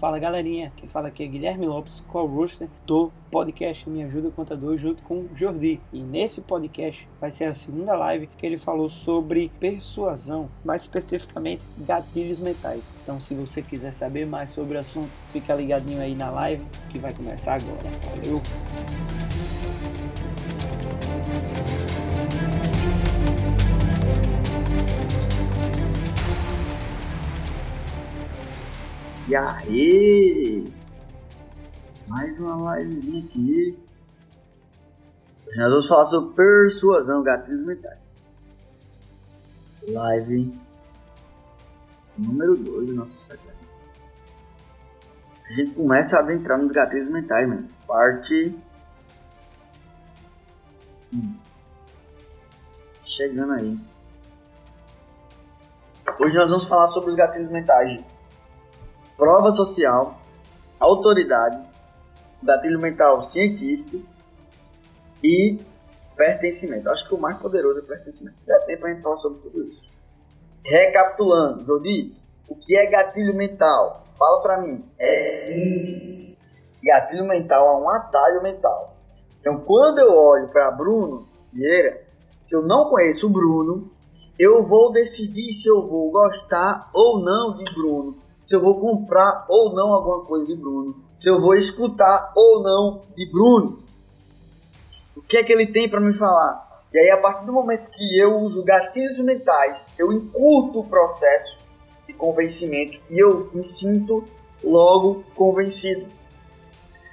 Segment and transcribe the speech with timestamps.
[0.00, 5.02] Fala galerinha, quem fala aqui é Guilherme Lopes, co-hoster do podcast Me Ajuda Contador junto
[5.02, 5.78] com Jordi.
[5.92, 11.66] E nesse podcast vai ser a segunda live que ele falou sobre persuasão, mais especificamente
[11.76, 12.94] gatilhos mentais.
[13.02, 16.98] Então se você quiser saber mais sobre o assunto, fica ligadinho aí na live que
[16.98, 17.90] vai começar agora.
[18.16, 18.40] Valeu!
[29.30, 30.74] E aí?
[32.08, 33.78] Mais uma livezinha aqui.
[35.46, 38.12] Hoje nós vamos falar sobre persuasão, gatilhos mentais.
[39.86, 40.52] Live
[42.18, 43.84] número 2 da nossa sequência.
[45.48, 47.68] A gente começa a adentrar nos gatilhos mentais, mano.
[47.86, 48.58] Parte.
[51.14, 51.36] Hum.
[53.04, 53.78] Chegando aí.
[56.18, 58.04] Hoje nós vamos falar sobre os gatilhos mentais
[59.20, 60.18] prova social,
[60.80, 61.62] autoridade,
[62.42, 64.02] gatilho mental científico
[65.22, 65.60] e
[66.16, 66.88] pertencimento.
[66.88, 68.40] Acho que o mais poderoso é pertencimento.
[68.40, 69.84] Se der tempo a gente falar sobre tudo isso.
[70.64, 72.16] Recapitulando, Jodi,
[72.48, 74.04] o que é gatilho mental?
[74.18, 74.82] Fala pra mim.
[74.98, 76.38] É simples.
[76.82, 78.96] Gatilho mental é um atalho mental.
[79.38, 82.02] Então, quando eu olho para Bruno Vieira,
[82.48, 83.90] que eu não conheço o Bruno,
[84.38, 89.46] eu vou decidir se eu vou gostar ou não de Bruno se eu vou comprar
[89.48, 93.78] ou não alguma coisa de Bruno, se eu vou escutar ou não de Bruno.
[95.16, 96.70] O que é que ele tem para me falar?
[96.92, 101.60] E aí, a partir do momento que eu uso gatilhos mentais, eu encurto o processo
[102.06, 104.24] de convencimento e eu me sinto
[104.62, 106.06] logo convencido.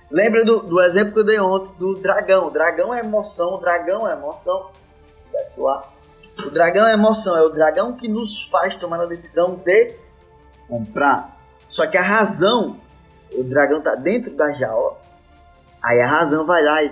[0.09, 2.47] Lembra do, do exemplo que eu dei ontem do dragão?
[2.47, 4.71] O dragão é emoção, o dragão é emoção.
[6.45, 9.95] O dragão é emoção, é o dragão que nos faz tomar a decisão de
[10.67, 11.37] comprar.
[11.65, 12.77] Só que a razão,
[13.33, 14.97] o dragão tá dentro da jaula,
[15.81, 16.91] aí a razão vai lá e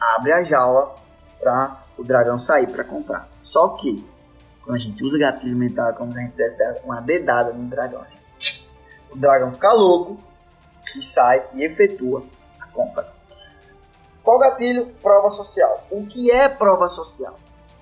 [0.00, 0.94] abre a jaula
[1.40, 3.28] para o dragão sair para comprar.
[3.40, 4.06] Só que
[4.62, 7.68] quando a gente usa gatilho mental, é como se a gente desse uma dedada no
[7.68, 8.02] dragão.
[8.02, 8.18] Assim.
[9.10, 10.20] O dragão fica louco
[10.96, 12.24] e sai e efetua
[12.60, 13.08] a compra.
[14.22, 14.92] Qual gatilho?
[15.00, 15.86] Prova social.
[15.90, 17.38] O que é prova social?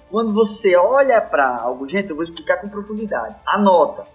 [0.09, 3.35] Quando você olha para algo, gente, eu vou explicar com profundidade.
[3.45, 4.07] Anota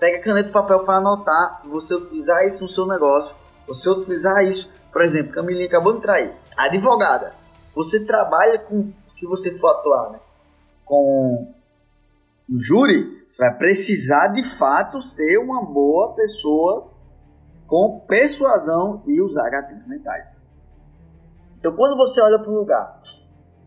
[0.00, 3.36] pega caneta e papel para anotar, você utilizar isso no seu negócio,
[3.68, 7.34] você utilizar isso, por exemplo, Camilinha acabou de trair, advogada,
[7.74, 10.20] você trabalha com, se você for atuar, né,
[10.86, 11.52] com
[12.48, 16.90] um júri, você vai precisar de fato ser uma boa pessoa
[17.66, 20.34] com persuasão e usar gatilhos mentais.
[21.56, 23.00] Então, quando você olha para um lugar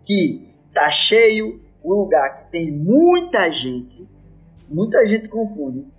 [0.02, 4.06] que tá cheio, um lugar que tem muita gente,
[4.68, 5.93] muita gente confunde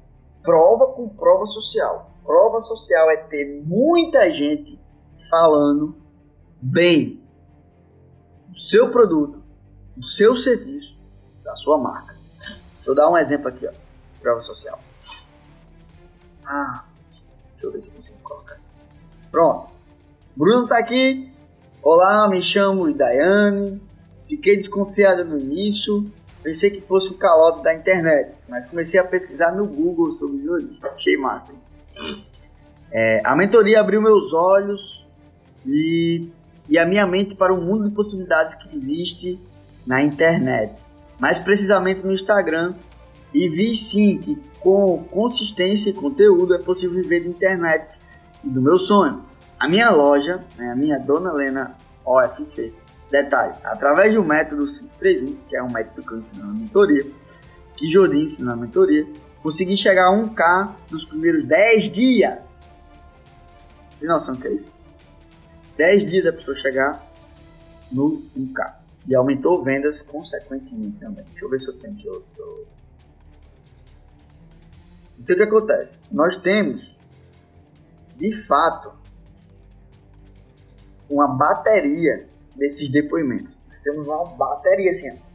[0.44, 2.10] prova com prova social.
[2.22, 4.78] Prova social é ter muita gente
[5.28, 5.97] falando
[6.60, 7.21] bem
[8.49, 9.43] do seu produto,
[9.97, 11.00] do seu serviço,
[11.43, 12.15] da sua marca.
[12.77, 13.72] Deixa eu dar um exemplo aqui, ó.
[14.21, 14.78] Prova social.
[16.47, 18.60] Ah, deixa eu ver se eu consigo colocar.
[19.33, 19.72] Pronto.
[20.37, 21.33] Bruno tá aqui.
[21.83, 23.83] Olá, me chamo Idaiane.
[24.27, 26.10] Fiquei desconfiado no início,
[26.44, 30.86] Pensei que fosse o calote da internet, mas comecei a pesquisar no Google sobre jornalismo.
[30.95, 31.80] Achei massa isso.
[32.92, 35.07] É, a mentoria abriu meus olhos
[35.66, 36.28] e,
[36.68, 39.41] e a minha mente para o mundo de possibilidades que existe
[39.86, 40.74] na internet.
[41.18, 42.74] Mais precisamente no Instagram.
[43.33, 47.89] E vi sim que com consistência e conteúdo é possível viver de internet
[48.45, 49.24] e do meu sonho.
[49.59, 51.74] A minha loja, né, a minha Dona Lena
[52.04, 52.74] OFC,
[53.10, 57.06] Detalhe, através do método 531, que é um método que eu ensino na mentoria,
[57.77, 59.06] que Jordi ensina na mentoria,
[59.42, 62.56] consegui chegar a 1K nos primeiros 10 dias.
[64.01, 64.72] Tem noção que é isso?
[65.77, 67.04] 10 dias a pessoa chegar
[67.91, 68.74] no 1K.
[69.06, 71.24] E aumentou vendas consequentemente também.
[71.24, 72.66] Deixa eu ver se eu tenho aqui outro.
[75.18, 76.03] Então o que acontece?
[76.10, 76.98] Nós temos,
[78.16, 78.92] de fato,
[81.09, 83.54] uma bateria desses depoimentos.
[83.68, 85.34] Nós temos uma bateria assim, ó.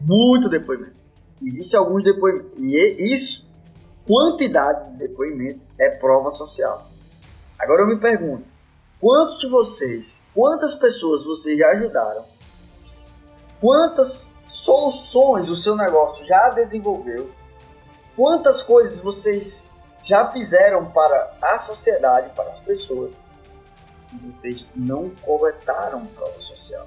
[0.00, 0.96] muito depoimento.
[1.42, 2.52] Existem alguns depoimentos.
[2.58, 3.48] E isso,
[4.06, 6.88] quantidade de depoimento, é prova social.
[7.58, 8.44] Agora eu me pergunto,
[9.00, 12.24] quantos de vocês, quantas pessoas vocês já ajudaram?
[13.60, 17.30] Quantas soluções o seu negócio já desenvolveu?
[18.14, 19.70] Quantas coisas vocês
[20.04, 23.14] já fizeram para a sociedade, para as pessoas?
[24.24, 26.86] Vocês não coletaram prova social.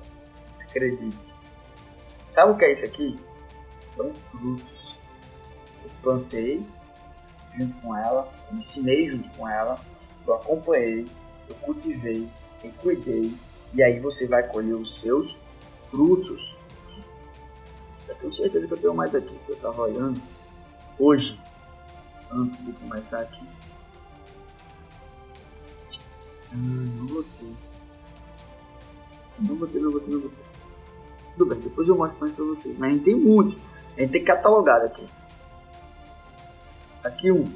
[0.60, 1.36] Acredite.
[2.24, 3.20] Sabe o que é isso aqui?
[3.80, 4.96] São frutos.
[5.84, 6.66] Eu plantei
[7.58, 9.80] junto com ela, eu ensinei junto com ela,
[10.26, 11.08] eu acompanhei,
[11.48, 12.30] eu cultivei,
[12.64, 13.34] eu cuidei,
[13.74, 15.38] e aí você vai colher os seus
[15.90, 16.56] frutos.
[18.08, 20.22] Eu tenho certeza que eu tenho mais aqui, que eu estava olhando
[20.98, 21.40] hoje,
[22.32, 23.49] antes de começar aqui.
[26.52, 27.56] Ah, não botei.
[29.40, 30.46] Não botei, não botei, não botei.
[31.38, 32.78] Tudo bem, depois eu mostro mais pra vocês.
[32.78, 33.58] Mas a gente tem muito.
[33.98, 35.06] A gente tem catalogado aqui.
[37.04, 37.52] Aqui um.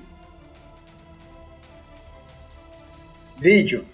[3.37, 3.85] Vídeo.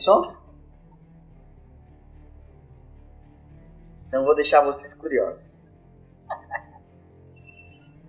[0.00, 0.34] Som?
[4.08, 5.72] Então vou deixar vocês curiosos.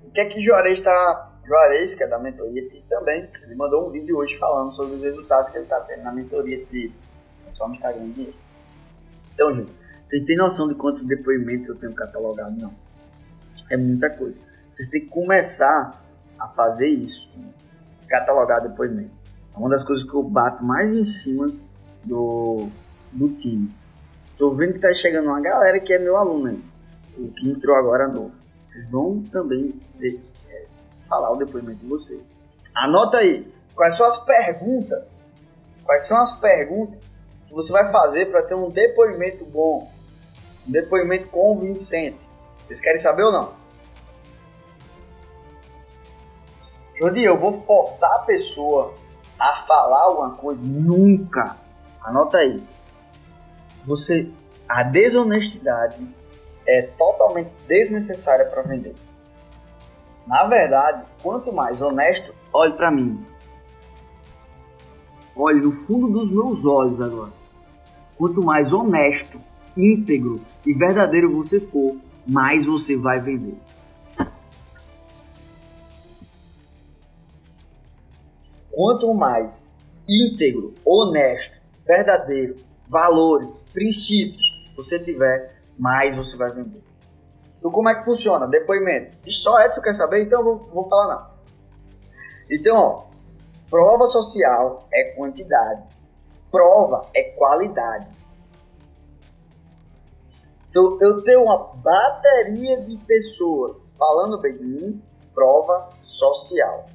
[0.03, 1.29] o que é que Juarez está.
[1.45, 5.01] Juarez, que é da mentoria aqui também, ele mandou um vídeo hoje falando sobre os
[5.01, 6.95] resultados que ele está tendo na mentoria dele.
[7.47, 8.35] É só no Instagram dele.
[9.33, 9.71] Então, gente,
[10.05, 12.55] vocês têm noção de quantos depoimentos eu tenho catalogado?
[12.59, 12.73] Não.
[13.69, 14.37] É muita coisa.
[14.69, 16.01] Vocês têm que começar
[16.39, 17.29] a fazer isso.
[18.07, 19.11] Catalogar depoimento.
[19.53, 21.51] É uma das coisas que eu bato mais em cima
[22.03, 22.67] do,
[23.11, 23.73] do time.
[24.37, 26.61] Tô vendo que tá chegando uma galera que é meu aluno.
[27.17, 28.31] O que entrou agora novo.
[28.63, 30.15] Vocês vão também é,
[31.07, 32.31] falar o depoimento de vocês.
[32.73, 33.51] Anota aí.
[33.75, 35.25] Quais são as perguntas?
[35.83, 37.17] Quais são as perguntas
[37.47, 39.91] que você vai fazer para ter um depoimento bom?
[40.67, 42.29] Um depoimento convincente.
[42.63, 43.53] Vocês querem saber ou não?
[46.97, 48.93] Jodi, eu vou forçar a pessoa
[49.39, 50.61] a falar alguma coisa?
[50.63, 51.57] Nunca.
[52.01, 52.63] Anota aí.
[53.85, 54.31] Você,
[54.67, 56.07] a desonestidade
[56.67, 58.95] é totalmente desnecessária para vender.
[60.27, 63.25] Na verdade, quanto mais honesto, olhe para mim.
[65.35, 67.33] Olhe no fundo dos meus olhos agora.
[68.17, 69.41] Quanto mais honesto,
[69.75, 71.97] íntegro e verdadeiro você for,
[72.27, 73.57] mais você vai vender.
[78.71, 79.73] Quanto mais
[80.07, 82.55] íntegro, honesto, verdadeiro,
[82.87, 84.41] valores, princípios
[84.75, 86.81] você tiver, mais você vai vender.
[87.57, 88.47] Então como é que funciona?
[88.47, 89.17] Depoimento.
[89.25, 90.23] E só Edson quer saber?
[90.23, 91.31] Então vou, vou falar não.
[92.49, 93.03] Então, ó,
[93.69, 95.83] prova social é quantidade.
[96.49, 98.07] Prova é qualidade.
[100.69, 106.85] Então, eu tenho uma bateria de pessoas falando bem de mim, prova social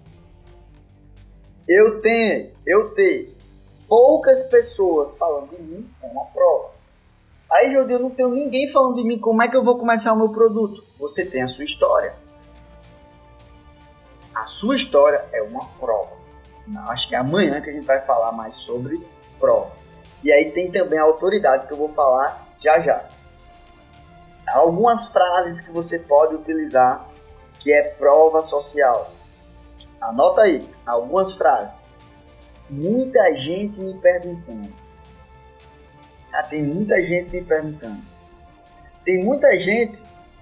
[1.69, 3.36] eu tenho, eu ter
[3.89, 6.71] poucas pessoas falando de mim é uma prova.
[7.51, 10.17] Aí eu não tenho ninguém falando de mim, como é que eu vou começar o
[10.17, 10.85] meu produto?
[10.99, 12.15] Você tem a sua história.
[14.35, 16.17] A sua história é uma prova.
[16.89, 19.01] Acho que é amanhã que a gente vai falar mais sobre
[19.39, 19.71] prova.
[20.23, 23.05] E aí tem também a autoridade que eu vou falar já já.
[24.49, 27.07] Algumas frases que você pode utilizar
[27.61, 29.13] que é prova social.
[30.01, 31.86] Anota aí algumas frases.
[32.69, 34.73] Muita gente me perguntando.
[36.33, 38.03] Ah, tem muita gente me perguntando.
[39.05, 39.99] Tem muita gente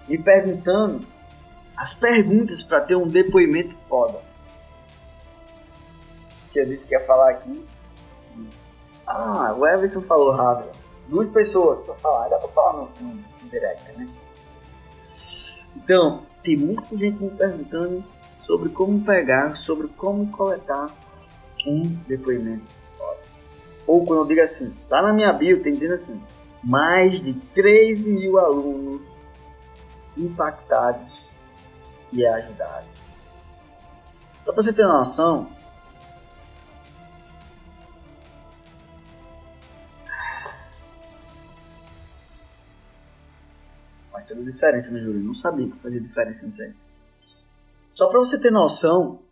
[0.09, 1.07] me perguntando
[1.77, 4.21] as perguntas para ter um depoimento foda.
[6.53, 7.65] Que eu disse que ia falar aqui.
[9.07, 10.73] Ah, o Everson falou rasga.
[11.09, 14.09] Duas pessoas para falar, dá para falar no, no, no direct, né?
[15.77, 18.03] Então, tem muita gente me perguntando
[18.43, 20.87] sobre como pegar, sobre como coletar
[21.67, 22.65] um depoimento
[22.97, 23.21] foda.
[23.87, 26.23] Ou quando eu digo assim, lá na minha bio tem dizendo assim,
[26.63, 29.03] mais de 13 mil alunos
[30.17, 31.25] impactados
[32.13, 33.05] e ajudados.
[34.45, 35.49] Só para você ter uma noção,
[44.11, 45.19] faz toda a diferença né, no júri.
[45.19, 46.75] Não sabia que fazia diferença nisso aí.
[47.91, 49.23] Só para você ter noção,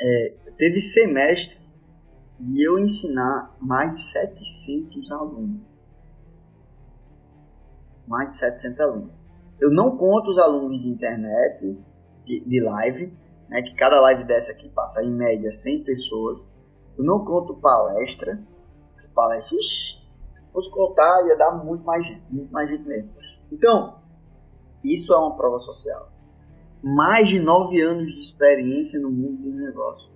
[0.00, 1.60] é, teve semestre
[2.40, 5.60] e eu ensinar mais de 700 alunos.
[8.06, 9.14] Mais de 700 alunos.
[9.60, 11.78] Eu não conto os alunos de internet,
[12.24, 13.12] de, de live,
[13.48, 16.52] né, que cada live dessa aqui passa em média 100 pessoas.
[16.98, 18.42] Eu não conto palestra.
[18.96, 23.10] As palestras, se fosse contar, ia dar muito mais gente, muito mais gente mesmo.
[23.50, 24.00] Então,
[24.82, 26.10] isso é uma prova social.
[26.82, 30.11] Mais de nove anos de experiência no mundo dos negócios.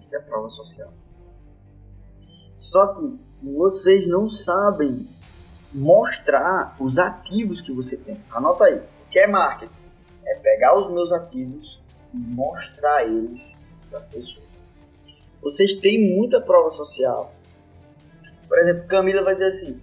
[0.00, 0.92] Isso é prova social.
[2.56, 5.08] Só que vocês não sabem
[5.72, 8.20] mostrar os ativos que você tem.
[8.30, 8.78] Anota aí.
[8.78, 9.72] O que é marketing?
[10.26, 11.80] É pegar os meus ativos
[12.14, 13.56] e mostrar eles
[13.90, 14.48] para as pessoas.
[15.40, 17.32] Vocês têm muita prova social.
[18.48, 19.80] Por exemplo, Camila vai dizer assim: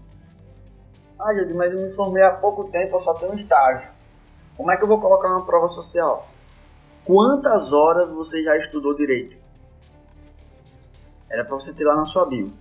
[1.20, 3.90] Ah, Jade, mas eu me formei há pouco tempo, eu só tenho um estágio.
[4.58, 6.28] Como é que eu vou colocar uma prova social?
[7.06, 9.38] Quantas horas você já estudou direito?
[11.30, 12.54] Era para você ter lá na sua bio.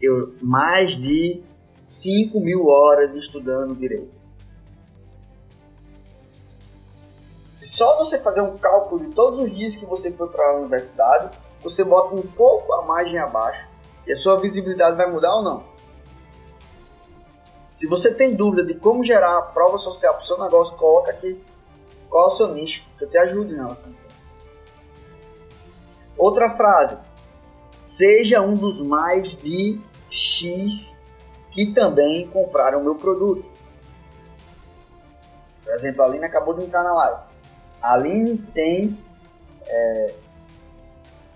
[0.00, 1.42] Eu, mais de
[1.82, 4.22] 5 mil horas estudando direito.
[7.54, 10.56] Se só você fazer um cálculo de todos os dias que você foi para a
[10.56, 13.66] universidade, você bota um pouco a margem abaixo
[14.06, 15.64] e a sua visibilidade vai mudar ou não?
[17.72, 21.10] Se você tem dúvida de como gerar a prova social para o seu negócio, coloca
[21.10, 21.42] aqui
[22.08, 24.06] qual é o seu nicho, que eu te ajude em relação a isso.
[26.16, 26.96] Outra frase.
[27.84, 29.78] Seja um dos mais de
[30.10, 30.98] X
[31.50, 33.44] que também compraram o meu produto.
[35.62, 37.20] Por exemplo, a Aline acabou de entrar na live.
[37.82, 38.98] A Aline tem
[39.66, 40.14] é,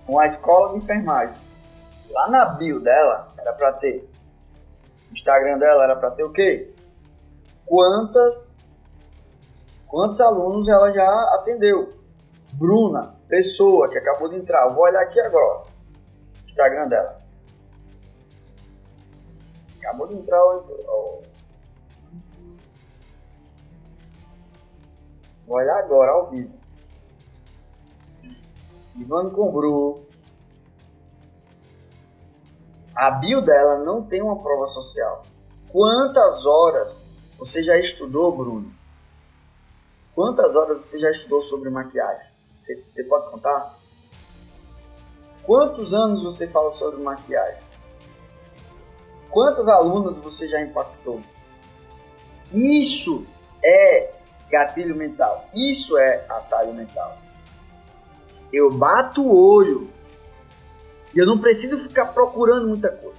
[0.08, 1.36] uma escola de enfermagem.
[2.08, 4.08] Lá na bio dela era para ter.
[5.10, 6.72] O Instagram dela era para ter o quê?
[7.66, 8.58] Quantas
[9.86, 11.92] quantos alunos ela já atendeu?
[12.54, 14.66] Bruna, pessoa que acabou de entrar.
[14.70, 15.67] Vou olhar aqui agora.
[16.58, 17.22] Instagram dela.
[19.78, 21.22] Acabou de entrar o,
[25.46, 26.52] Vou olhar agora ao vivo.
[28.96, 30.06] Ivone Combru.
[32.94, 35.22] A bio dela não tem uma prova social.
[35.70, 37.04] Quantas horas
[37.38, 38.74] você já estudou, Bruno?
[40.12, 42.28] Quantas horas você já estudou sobre maquiagem?
[42.58, 43.77] Você pode contar?
[45.48, 47.62] Quantos anos você fala sobre maquiagem?
[49.30, 51.20] Quantas alunas você já impactou?
[52.52, 53.26] Isso
[53.64, 54.12] é
[54.48, 55.48] gatilho mental.
[55.52, 57.18] Isso é atalho mental
[58.52, 59.90] eu bato o olho
[61.14, 63.18] e eu não preciso ficar procurando muita coisa.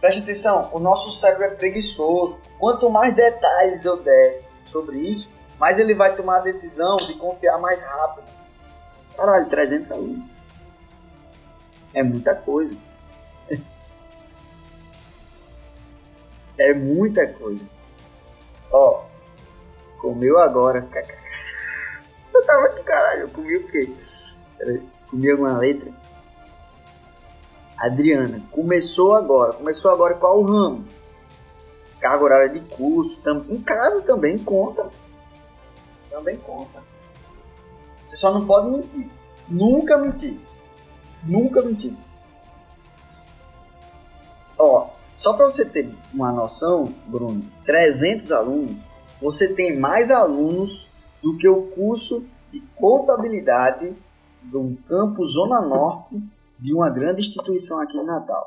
[0.00, 2.38] Preste atenção, o nosso cérebro é preguiçoso.
[2.58, 7.58] Quanto mais detalhes eu der sobre isso, mais ele vai tomar a decisão de confiar
[7.58, 8.30] mais rápido.
[9.16, 10.33] Caralho, 300 alunos.
[11.94, 12.76] É muita coisa.
[16.58, 17.64] É muita coisa.
[18.70, 19.04] Ó,
[20.00, 20.86] comeu agora,
[22.32, 23.92] eu tava aqui, caralho, eu comi o quê?
[25.08, 25.92] Comi alguma letra?
[27.76, 29.52] Adriana, começou agora.
[29.52, 30.84] Começou agora qual o ramo?
[32.00, 33.20] Carga horária de curso.
[33.20, 34.90] Tam, em casa também conta.
[36.10, 36.82] Também conta.
[38.04, 39.10] Você só não pode mentir.
[39.48, 40.38] Nunca mentir.
[41.26, 41.96] Nunca mentir.
[44.58, 48.76] Ó, só para você ter uma noção, Bruno, 300 alunos,
[49.20, 50.88] você tem mais alunos
[51.22, 53.96] do que o curso de contabilidade
[54.42, 56.22] do campo Zona Norte
[56.58, 58.46] de uma grande instituição aqui em Natal.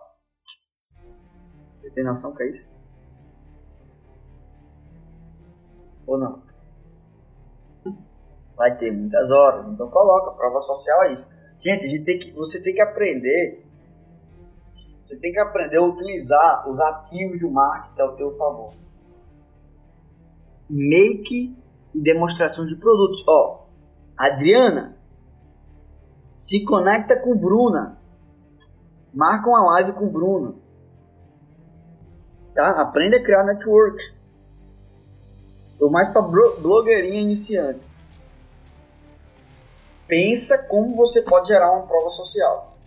[1.82, 2.68] Você tem noção que é isso?
[6.06, 6.42] Ou não?
[8.56, 11.37] Vai ter muitas horas, então coloca, prova social é isso.
[11.62, 13.68] Gente, gente tem que, você tem que aprender
[15.08, 18.74] você tem que aprender a utilizar os ativos do marketing ao teu favor.
[20.70, 21.58] Make
[21.96, 23.24] e demonstração de produtos.
[23.26, 23.68] Ó,
[24.18, 24.98] Adriana
[26.36, 27.98] se conecta com Bruna.
[29.14, 30.62] Marca uma live com Bruno.
[32.54, 32.82] Tá?
[32.82, 33.98] Aprenda a criar network.
[35.80, 37.88] Tô mais para blogueirinha iniciante.
[40.08, 42.78] Pensa como você pode gerar uma prova social.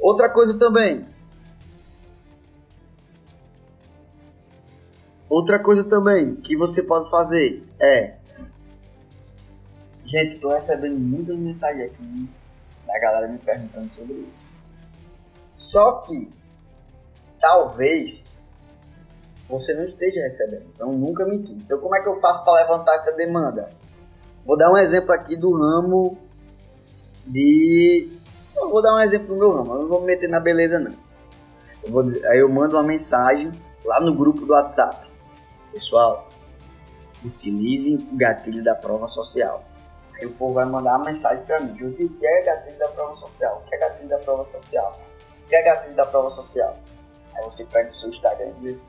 [0.00, 1.06] Outra coisa também,
[5.34, 8.14] Outra coisa também que você pode fazer é.
[10.04, 12.30] Gente, tô recebendo muitas mensagens aqui
[12.86, 14.44] da galera me perguntando sobre isso.
[15.52, 16.32] Só que
[17.40, 18.32] talvez
[19.48, 20.66] você não esteja recebendo.
[20.72, 21.56] Então nunca mentir.
[21.56, 23.70] Então como é que eu faço para levantar essa demanda?
[24.46, 26.16] Vou dar um exemplo aqui do ramo
[27.26, 28.10] de.
[28.56, 30.78] Eu vou dar um exemplo do meu ramo, eu não vou me meter na beleza
[30.78, 30.94] não.
[31.82, 33.52] Eu vou dizer, aí eu mando uma mensagem
[33.84, 35.10] lá no grupo do WhatsApp.
[35.72, 36.28] Pessoal,
[37.24, 39.64] utilizem o gatilho da prova social.
[40.14, 41.72] Aí o povo vai mandar uma mensagem para mim.
[41.72, 43.62] O que é gatilho da prova social?
[43.64, 45.00] O que é gatilho da prova social?
[45.44, 46.76] O que é gatilho da prova social?
[47.34, 48.86] Aí você pega o seu Instagram e diz,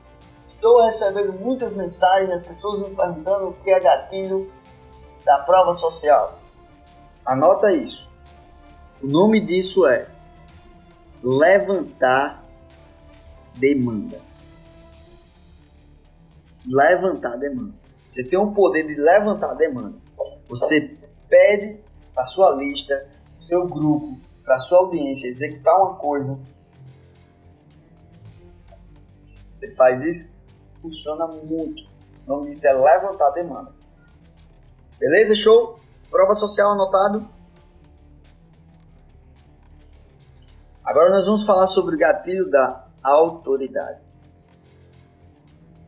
[0.48, 4.50] estou recebendo muitas mensagens, as pessoas me perguntando o que é gatilho
[5.24, 6.38] da prova social.
[7.24, 8.08] Anota isso.
[9.02, 10.08] O nome disso é
[11.22, 12.44] levantar
[13.54, 14.20] demanda.
[16.66, 17.74] Levantar demanda.
[18.08, 19.98] Você tem o poder de levantar demanda.
[20.48, 20.96] Você
[21.28, 21.80] pede
[22.14, 26.38] para sua lista, seu grupo, para sua audiência executar uma coisa.
[29.52, 30.30] Você faz isso,
[30.80, 31.82] funciona muito.
[32.26, 33.74] O nome disso é levantar demanda.
[34.98, 35.36] Beleza?
[35.36, 35.78] Show?
[36.10, 37.35] Prova social anotado?
[40.86, 43.98] Agora nós vamos falar sobre o gatilho da autoridade.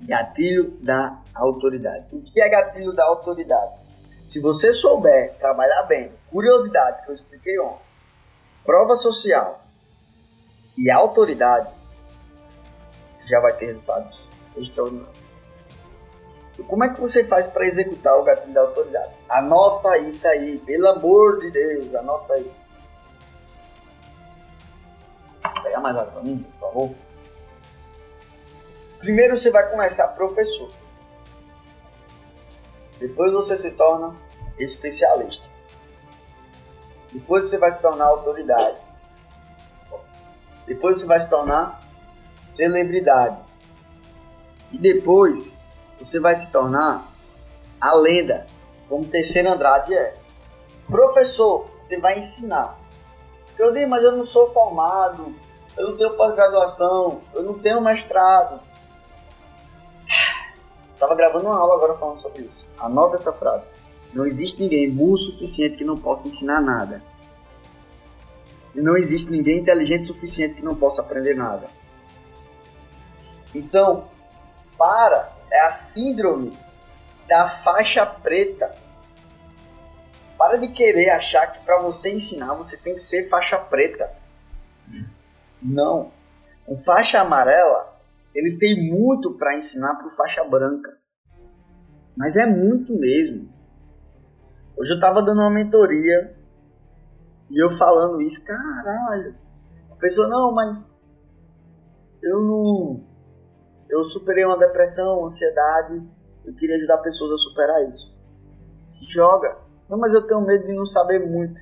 [0.01, 2.07] Gatilho da autoridade.
[2.13, 3.79] O que é gatilho da autoridade?
[4.25, 7.85] Se você souber trabalhar bem, curiosidade, que eu expliquei ontem,
[8.65, 9.61] prova social
[10.77, 11.73] e autoridade,
[13.15, 15.17] você já vai ter resultados extraordinários.
[16.59, 19.15] E como é que você faz para executar o gatilho da autoridade?
[19.29, 22.58] Anota isso aí, pelo amor de Deus, anota isso aí.
[25.69, 26.95] Pegar mais água para mim, por favor.
[28.99, 30.73] Primeiro você vai começar professor.
[32.99, 34.17] Depois você se torna
[34.59, 35.47] especialista.
[37.13, 38.79] Depois você vai se tornar autoridade.
[40.67, 41.81] Depois você vai se tornar
[42.37, 43.45] celebridade.
[44.73, 45.57] E depois
[45.99, 47.07] você vai se tornar
[47.81, 48.47] a lenda,
[48.89, 50.17] como Terceiro Andrade é.
[50.87, 52.79] Professor, você vai ensinar.
[53.59, 55.35] Eu digo, mas eu não sou formado,
[55.79, 58.61] eu não tenho pós-graduação, eu não tenho mestrado.
[60.99, 62.67] Tava gravando uma aula agora falando sobre isso.
[62.77, 63.71] Anota essa frase.
[64.13, 67.03] Não existe ninguém burro o suficiente que não possa ensinar nada.
[68.75, 71.69] E não existe ninguém inteligente o suficiente que não possa aprender nada.
[73.55, 74.09] Então,
[74.77, 76.59] para é a síndrome
[77.29, 78.75] da faixa preta.
[80.37, 84.18] Para de querer achar que para você ensinar você tem que ser faixa preta.
[85.63, 86.13] Não.
[86.67, 87.89] Um faixa amarela
[88.39, 90.97] ele tem muito para ensinar para o faixa branca.
[92.17, 93.49] Mas é muito mesmo.
[94.77, 96.37] Hoje eu estava dando uma mentoria
[97.51, 99.35] e eu falando isso, caralho.
[99.91, 100.95] A pessoa, não, mas
[102.23, 103.05] eu não.
[103.89, 106.01] Eu superei uma depressão, uma ansiedade.
[106.45, 108.17] Eu queria ajudar pessoas a superar isso.
[108.79, 109.59] Se joga.
[109.89, 111.61] Não, mas eu tenho medo de não saber muito.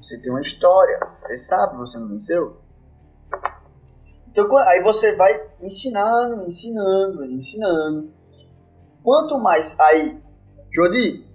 [0.00, 2.61] Você tem uma história, você sabe, você não venceu?
[4.32, 8.10] Então, aí você vai ensinando, ensinando, ensinando.
[9.04, 10.18] Quanto mais aí,
[10.70, 11.28] Jodi,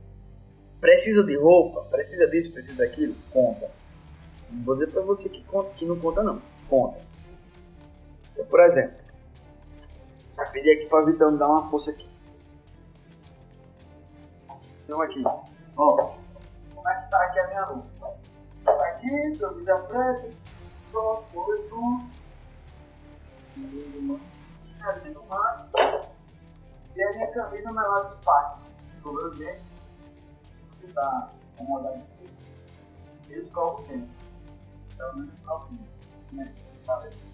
[0.81, 3.69] precisa de roupa, precisa disso, precisa daquilo, conta.
[4.49, 6.41] Não vou dizer pra você que, conta, que não conta, não.
[6.67, 6.99] Conta.
[8.35, 8.97] Eu, por exemplo,
[10.35, 12.09] vou pedir aqui pra Vitão dar uma força aqui.
[14.83, 16.15] Então aqui, ó.
[16.73, 18.17] Como é que tá aqui a minha roupa?
[18.65, 20.29] Tá aqui, camisa preta,
[20.91, 21.23] só,
[23.57, 24.37] oito
[24.79, 25.69] casinha do mar.
[26.95, 28.61] E a minha camisa na lado de parte.
[29.03, 29.63] Os dentes.
[30.51, 32.45] Se você está com isso,
[33.29, 34.09] eu escovo o dente.
[34.97, 35.89] Pelo menos escovo o dente.
[36.33, 36.53] Né?
[36.85, 37.27] Vendo?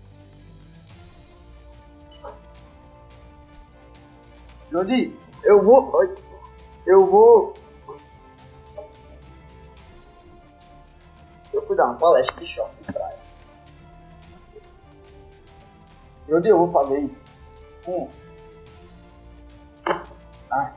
[4.72, 5.92] Jodi, eu vou.
[6.86, 7.54] Eu vou.
[11.54, 13.23] Eu fui dar uma palestra de de praia.
[16.28, 17.26] Eu vou fazer isso?
[17.88, 18.08] Hum.
[20.52, 20.76] Ah.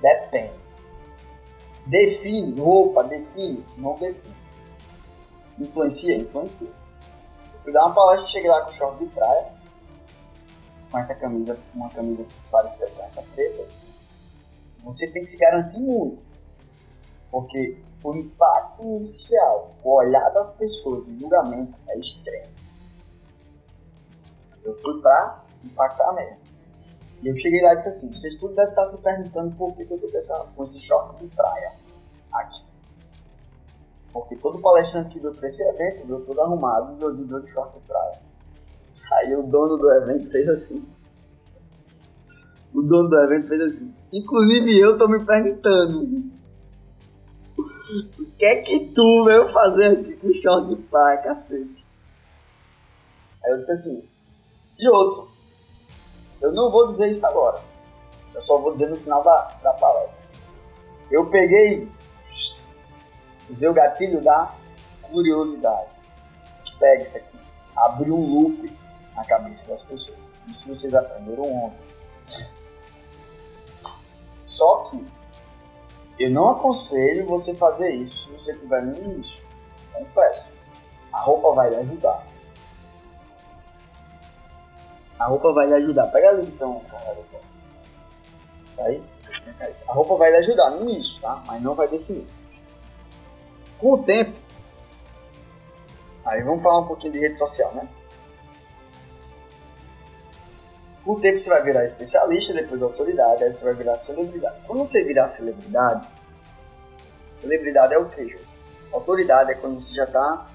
[0.00, 0.54] Depende.
[1.86, 4.36] Define, roupa, define, não define.
[5.58, 6.68] Influencia, influencia.
[7.54, 9.52] Eu fui dar uma palestra, cheguei lá com short de praia,
[10.90, 13.66] com essa camisa, uma camisa parecida com essa preta.
[14.80, 16.22] Você tem que se garantir muito.
[17.30, 22.57] Porque o impacto inicial, o olhar das pessoas de julgamento é extremo.
[24.68, 26.36] Eu fui pra impactar mesmo.
[27.22, 29.82] E eu cheguei lá e disse assim, vocês tudo devem estar se perguntando por que
[29.82, 31.72] eu tô com, com esse short de praia
[32.30, 32.62] aqui.
[34.12, 37.84] Porque todo palestrante que veio para esse evento veio todo arrumado, de de short de
[37.86, 38.20] praia.
[39.12, 40.86] Aí o dono do evento fez assim.
[42.74, 43.94] O dono do evento fez assim.
[44.12, 46.30] Inclusive eu tô me perguntando.
[48.18, 51.86] O que é que tu veio fazer aqui com short de praia, cacete?
[53.42, 54.17] Aí eu disse assim.
[54.78, 55.28] E outro.
[56.40, 57.60] Eu não vou dizer isso agora.
[58.32, 60.28] Eu só vou dizer no final da, da palestra.
[61.10, 61.90] Eu peguei.
[63.50, 64.54] Usei o gatilho da
[65.02, 65.90] curiosidade.
[66.78, 67.38] Pega isso aqui.
[67.76, 68.78] Abriu um loop
[69.16, 70.18] na cabeça das pessoas.
[70.46, 71.88] Isso vocês aprenderam ontem.
[74.46, 75.06] Só que
[76.18, 79.44] eu não aconselho você fazer isso se você estiver no início.
[79.92, 80.50] Confesso.
[81.12, 82.24] A roupa vai lhe ajudar.
[85.18, 86.06] A roupa vai lhe ajudar.
[86.08, 87.16] Pega ali então, cara.
[88.76, 89.02] Tá aí?
[89.88, 91.42] A roupa vai lhe ajudar no início, tá?
[91.46, 92.26] Mas não vai definir.
[93.78, 94.36] Com o tempo.
[96.24, 97.88] Aí vamos falar um pouquinho de rede social, né?
[101.04, 104.60] Com o tempo você vai virar especialista, depois autoridade, aí você vai virar celebridade.
[104.66, 106.06] Quando você virar celebridade,
[107.32, 108.38] celebridade é o que?
[108.92, 110.48] Autoridade é quando você já tá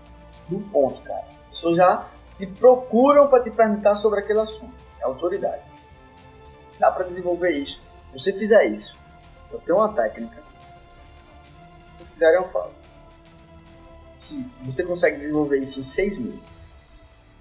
[0.49, 1.25] no ponto, cara.
[1.37, 4.73] As pessoas já te procuram para te perguntar sobre aquele assunto.
[4.99, 5.63] É autoridade.
[6.79, 7.81] Dá para desenvolver isso.
[8.07, 8.97] Se você fizer isso,
[9.51, 10.41] eu tenho uma técnica.
[11.77, 12.73] Se vocês quiserem, eu falo.
[14.19, 16.65] Que você consegue desenvolver isso em seis meses.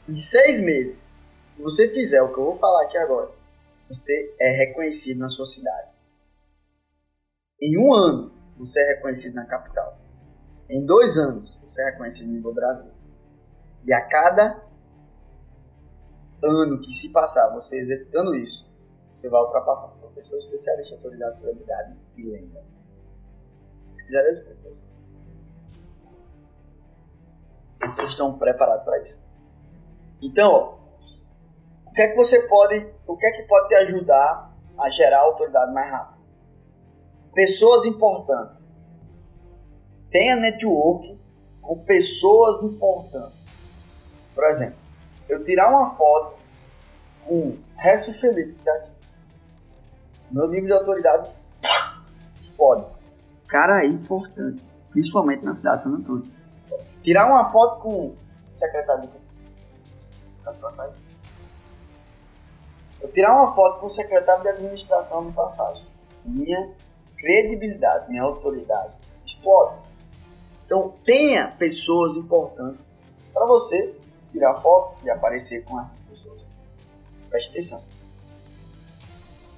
[0.08, 1.12] Em seis meses,
[1.46, 3.30] se você fizer o que eu vou falar aqui agora,
[3.88, 5.90] você é reconhecido na sua cidade.
[7.60, 9.98] Em um ano, você é reconhecido na capital.
[10.68, 12.90] Em dois anos, você é reconhecido no Brasil.
[13.84, 14.62] E a cada
[16.42, 18.66] ano que se passar você executando isso,
[19.14, 22.64] você vai ultrapassar professor, especialista, autoridade, celebridade e lenda.
[23.92, 24.72] Se quiserem, eu.
[27.68, 29.24] Não sei se vocês estão preparados para isso.
[30.20, 30.82] Então, ó,
[31.86, 35.20] o que é que você pode, o que é que pode te ajudar a gerar
[35.20, 36.22] autoridade mais rápido?
[37.34, 38.70] Pessoas importantes.
[40.10, 41.18] Tenha network
[41.60, 43.48] com pessoas importantes.
[44.34, 44.81] Por exemplo,
[45.32, 46.36] eu tirar uma foto
[47.26, 48.90] com Resto Felipe, que tá aqui.
[50.30, 51.30] Meu nível de autoridade
[52.38, 52.86] explode.
[53.48, 56.26] Cara é importante, principalmente na cidade de São Antônio.
[57.02, 58.16] Tirar uma foto com o
[58.52, 59.22] secretário de
[63.02, 65.84] eu tirar uma foto com o secretário de administração de passagem.
[66.24, 66.70] Minha
[67.16, 68.94] credibilidade, minha autoridade
[69.26, 69.76] explode.
[70.64, 72.80] Então tenha pessoas importantes
[73.34, 73.94] para você
[74.32, 76.42] tirar foto e aparecer com essas pessoas.
[77.28, 77.84] Preste atenção.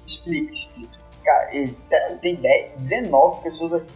[0.05, 0.99] Explica, explica.
[1.23, 1.49] Cara,
[2.21, 3.93] tem 10, 19 pessoas aqui.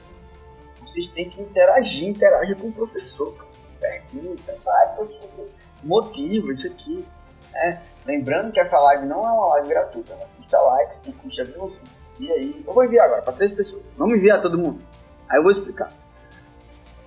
[0.82, 3.36] Vocês têm que interagir, interagir com o professor.
[3.80, 5.48] Pergunta, vai, professor.
[5.84, 7.06] Motiva isso aqui.
[7.54, 11.46] É, lembrando que essa live não é uma live gratuita, ela custa likes e custa
[11.46, 11.74] views.
[12.20, 13.84] E aí, eu vou enviar agora para três pessoas.
[13.98, 14.82] Vamos enviar todo mundo.
[15.30, 15.94] Aí eu vou explicar.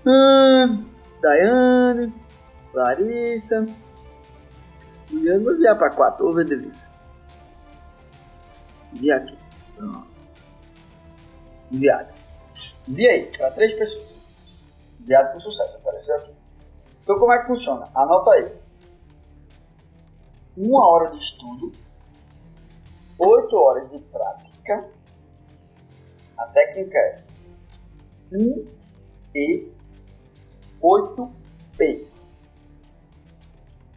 [0.06, 0.86] Hum,
[1.20, 2.14] Daiane,
[2.74, 3.66] Larissa.
[5.08, 6.24] Juliano, vou enviar para quatro.
[6.24, 6.72] Vou ver dele.
[8.94, 9.38] Enviar aqui.
[9.76, 10.08] Pronto.
[11.70, 12.14] Enviado.
[12.88, 14.64] Enviei para três pessoas.
[15.00, 15.78] Enviado com sucesso.
[15.78, 16.32] Apareceu aqui.
[17.02, 17.88] Então, como é que funciona?
[17.94, 18.62] Anota aí
[20.56, 21.72] uma hora de estudo,
[23.18, 24.90] oito horas de prática.
[26.36, 27.22] A técnica é
[28.32, 28.66] 1
[29.34, 29.68] e
[30.82, 32.06] 8P.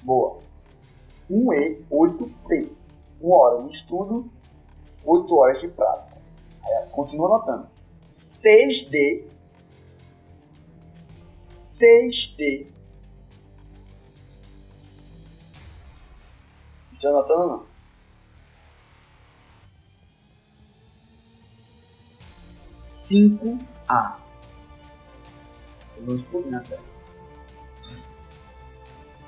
[0.06, 0.40] Boa.
[1.30, 2.72] 1 e 8P.
[3.20, 4.30] Uma hora de estudo,
[5.04, 6.22] 8 horas de prática.
[6.64, 7.68] Aí, continua anotando.
[8.04, 9.24] 6D.
[11.50, 12.68] 6D
[17.00, 17.66] Jonathan não.
[22.80, 24.18] Cinco A.
[25.98, 26.95] Vamos explodir na tela.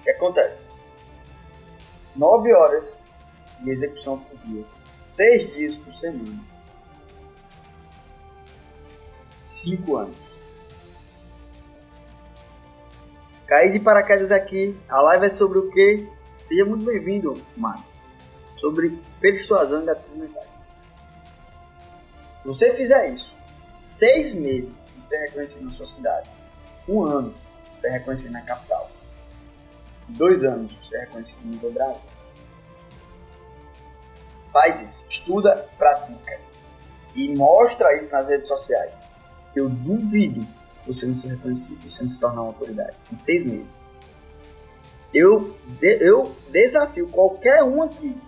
[0.07, 0.69] Que acontece?
[2.15, 3.09] Nove horas
[3.59, 4.63] de execução por dia.
[5.01, 6.41] Seis dias por semana.
[9.41, 10.15] Cinco anos.
[13.47, 14.79] Caí de paraquedas aqui.
[14.87, 16.07] A live é sobre o quê?
[16.41, 17.83] Seja muito bem-vindo, Mário,
[18.55, 20.45] sobre persuasão e gatilho mental.
[22.41, 23.35] Se você fizer isso,
[23.67, 26.31] seis meses você reconhecido na sua cidade,
[26.87, 27.33] um ano
[27.75, 28.89] você reconhecido na capital,
[30.09, 32.01] dois anos você é reconhecido no Brasil.
[34.51, 36.39] Faz isso, estuda, pratica
[37.15, 38.99] e mostra isso nas redes sociais.
[39.55, 40.47] Eu duvido
[40.85, 43.87] você não ser reconhecido, você não se tornar uma autoridade em seis meses.
[45.13, 48.19] Eu, eu desafio qualquer um aqui,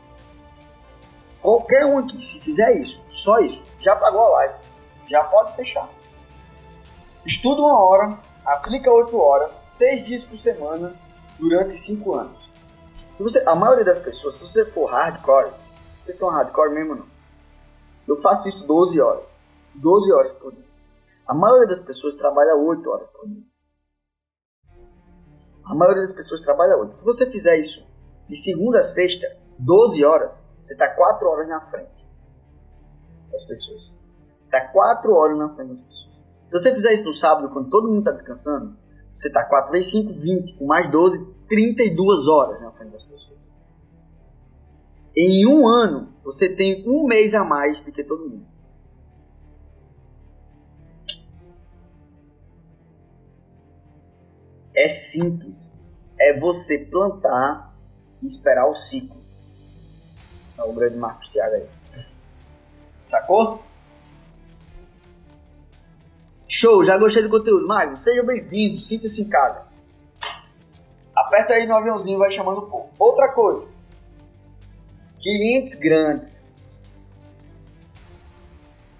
[1.42, 4.56] qualquer um aqui, se fizer isso, só isso, já pagou a live,
[5.08, 5.90] já pode fechar.
[7.26, 10.96] Estuda uma hora, aplica 8 horas, 6 dias por semana,
[11.40, 12.50] durante 5 anos.
[13.14, 15.52] Se você, a maioria das pessoas, se você for hardcore,
[15.98, 17.08] vocês são hardcore mesmo não?
[18.08, 19.40] Eu faço isso 12 horas.
[19.76, 20.66] 12 horas por dia.
[21.28, 23.44] A maioria das pessoas trabalha 8 horas por dia.
[25.66, 26.98] A maioria das pessoas trabalha 8.
[26.98, 27.86] Se você fizer isso
[28.28, 29.28] de segunda a sexta,
[29.60, 32.08] 12 horas, você está 4 horas na frente
[33.32, 33.94] das pessoas.
[34.40, 36.16] Você está 4 horas na frente das pessoas.
[36.48, 38.76] Se você fizer isso no sábado, quando todo mundo está descansando,
[39.20, 43.38] você está 4 vezes 5, 20, com mais 12, 32 horas na frente das pessoas.
[45.14, 48.48] Em um ano, você tem um mês a mais do que todo mundo.
[54.74, 55.78] É simples.
[56.18, 57.76] É você plantar
[58.22, 59.22] e esperar o ciclo.
[60.58, 61.68] É o grande Marcos Thiago aí.
[63.04, 63.62] Sacou?
[66.52, 67.68] Show, já gostei do conteúdo.
[67.68, 69.68] Magno, seja bem-vindo, sinta-se em casa.
[71.16, 72.90] Aperta aí no aviãozinho e vai chamando o povo.
[72.98, 73.68] Outra coisa.
[75.22, 76.50] Clientes grandes.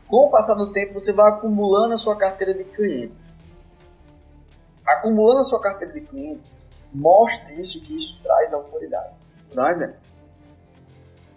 [0.08, 3.16] Com o passar do tempo, você vai acumulando a sua carteira de cliente.
[4.86, 6.44] Acumulando a sua carteira de cliente,
[6.94, 9.16] mostre isso que isso traz autoridade.
[9.48, 9.98] Vou dar um exemplo.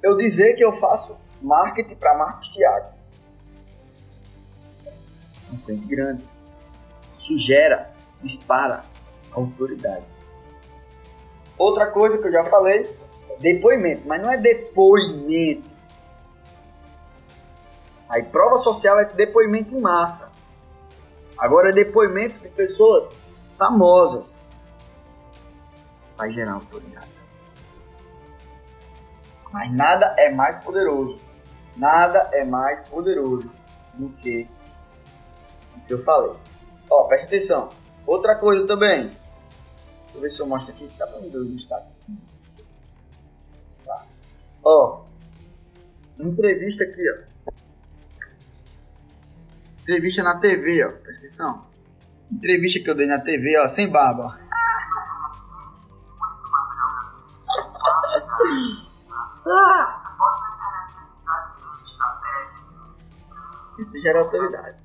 [0.03, 3.02] Eu dizer que eu faço marketing para Marcos Thiago
[5.53, 6.29] um cliente grande.
[7.19, 8.85] Isso gera, dispara
[9.33, 10.05] autoridade.
[11.57, 12.97] Outra coisa que eu já falei,
[13.39, 15.71] depoimento, mas não é depoimento.
[18.09, 20.33] Aí prova social é depoimento em massa.
[21.39, 23.17] Agora é depoimento de pessoas
[23.59, 24.47] famosas.
[26.17, 27.11] Vai gerar autoridade.
[29.51, 31.21] Mas nada é mais poderoso.
[31.77, 33.51] Nada é mais poderoso
[33.95, 34.49] do que
[35.93, 36.35] que eu falei.
[36.91, 37.69] Ó, preste atenção.
[38.07, 39.09] Outra coisa também.
[39.09, 39.19] Deixa
[40.15, 40.89] eu ver se eu mostro aqui.
[40.97, 41.93] Tá me no status.
[43.85, 44.07] Tá.
[44.65, 45.05] Ó.
[46.19, 47.53] Entrevista aqui, ó.
[49.83, 50.93] Entrevista na TV, ó.
[50.93, 51.67] Presta atenção.
[52.31, 53.69] Entrevista que eu dei na TV, ó.
[53.69, 54.43] Sem barba, ó.
[63.79, 64.82] Isso gera autoridade.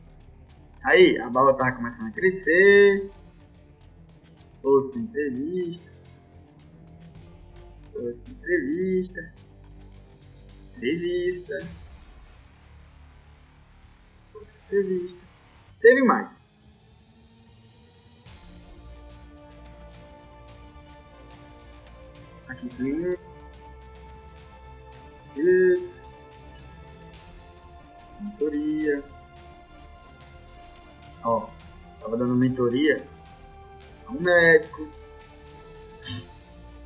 [0.87, 3.11] Aí, a barba tava começando a crescer.
[4.63, 5.91] Outra entrevista.
[7.93, 9.33] Outra entrevista.
[10.77, 11.67] Entrevista.
[14.33, 15.27] Outra entrevista.
[15.81, 16.39] Teve mais.
[22.47, 23.17] Aqui tem.
[25.35, 26.05] Putz.
[28.21, 29.16] Mentoria.
[31.23, 31.47] Ó,
[31.99, 33.05] tava dando mentoria
[34.05, 34.87] a um médico.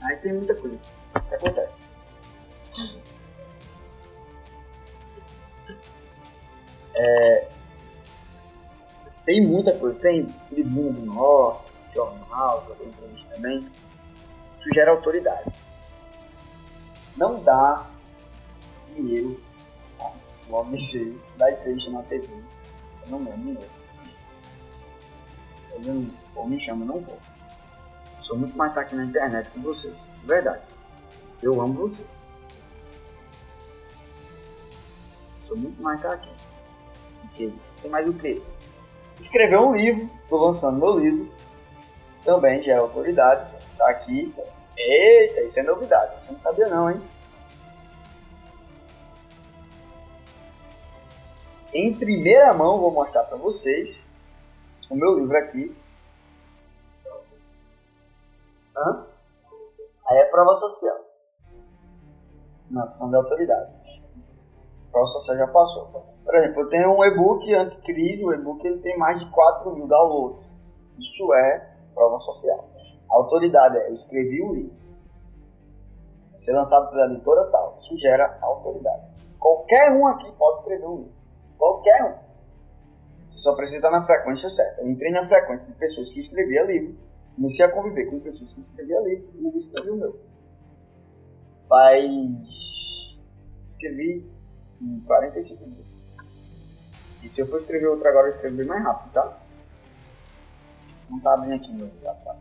[0.02, 0.78] Aí tem muita coisa
[1.14, 1.80] que acontece.
[6.96, 7.48] É,
[9.26, 13.70] tem muita coisa, tem Tribuna do Norte, jornal, que eu entrevista também.
[14.58, 15.52] Isso gera autoridade.
[17.18, 17.90] Não dá
[18.94, 19.40] dinheiro,
[19.98, 20.12] tá?
[20.70, 22.28] dizer, dá entrevista na TV.
[22.28, 23.81] Você não ganha dinheiro
[25.72, 27.18] fazendo, ou me chama, não vou.
[28.22, 29.96] Sou muito mais aqui na internet com vocês.
[30.24, 30.64] Verdade.
[31.42, 32.08] Eu amo vocês.
[35.48, 36.30] Sou muito mais aqui.
[37.82, 38.42] Tem mais o que?
[39.20, 40.10] Escrever um livro.
[40.24, 41.32] Estou lançando meu livro.
[42.24, 43.52] Também gera autoridade.
[43.78, 44.34] Tá aqui.
[44.78, 46.24] Eita, isso é novidade.
[46.24, 47.02] Você não sabia não, hein?
[51.74, 54.08] Em primeira mão vou mostrar para vocês
[54.92, 55.76] o meu livro aqui.
[58.76, 59.08] Hã?
[60.08, 60.98] Aí é prova social.
[62.70, 63.72] Não, tô falando de autoridade.
[64.92, 65.88] Prova social já passou.
[66.24, 69.88] Por exemplo, eu tenho um e-book anticrise, o e-book ele tem mais de 4 mil
[69.88, 70.58] downloads.
[71.00, 72.70] Isso é prova social.
[73.10, 74.82] A autoridade é, eu escrevi o livro.
[76.36, 77.78] Ser lançado pela editora tal.
[77.80, 79.04] Isso gera autoridade.
[79.40, 81.14] Qualquer um aqui pode escrever um livro.
[81.58, 82.31] Qualquer um.
[83.32, 84.82] Você só precisa estar na frequência certa.
[84.82, 86.98] Eu entrei na frequência de pessoas que escreviam livro,
[87.36, 90.20] comecei a conviver com pessoas que escreviam livro e eu escrevi o meu.
[91.68, 92.06] Faz.
[93.68, 94.30] Escrevi
[94.82, 95.98] em 45 dias.
[97.24, 99.38] E se eu for escrever outro agora, eu escrevi mais rápido, tá?
[101.10, 102.40] Não tá abrindo aqui no WhatsApp.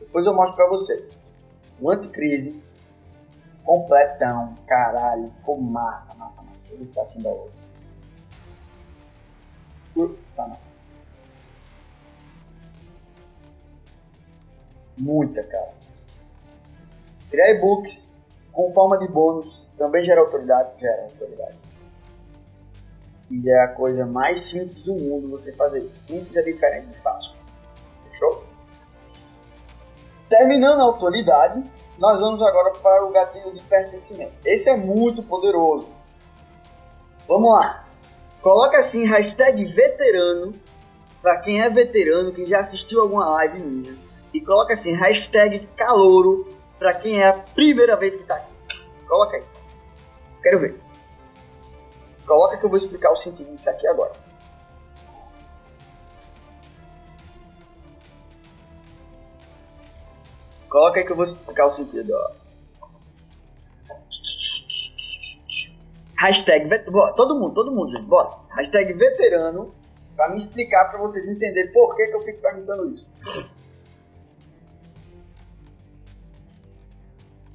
[0.00, 1.10] Depois eu mostro pra vocês.
[1.80, 2.60] O anticrise
[3.64, 6.51] completão, caralho, ficou massa, massa, massa.
[6.72, 7.72] Deixa eu ver se tá aqui da outra.
[10.34, 10.58] Tá não.
[14.96, 15.72] Muita, cara.
[17.30, 18.08] Criar e-books
[18.52, 20.80] com forma de bônus também gera autoridade?
[20.80, 21.56] Gera autoridade.
[23.30, 25.88] E é a coisa mais simples do mundo você fazer.
[25.88, 27.32] Simples é diferente de fácil.
[28.04, 28.44] Fechou?
[30.28, 31.62] Terminando a autoridade,
[31.98, 34.32] nós vamos agora para o gatilho de pertencimento.
[34.44, 35.88] Esse é muito poderoso.
[37.32, 37.86] Vamos lá.
[38.42, 40.52] Coloca assim, hashtag veterano,
[41.22, 43.96] para quem é veterano, quem já assistiu alguma live minha.
[44.34, 48.52] E coloca assim, hashtag calouro, para quem é a primeira vez que está aqui.
[49.08, 49.44] Coloca aí.
[50.42, 50.78] Quero ver.
[52.26, 54.12] Coloca que eu vou explicar o sentido disso aqui agora.
[60.68, 62.12] Coloca aí que eu vou explicar o sentido.
[62.12, 62.30] Ó.
[66.22, 66.68] Hashtag,
[67.16, 68.08] todo mundo, todo mundo, gente.
[68.50, 69.74] Hashtag veterano,
[70.14, 73.10] pra me explicar, pra vocês entenderem por que, que eu fico perguntando isso.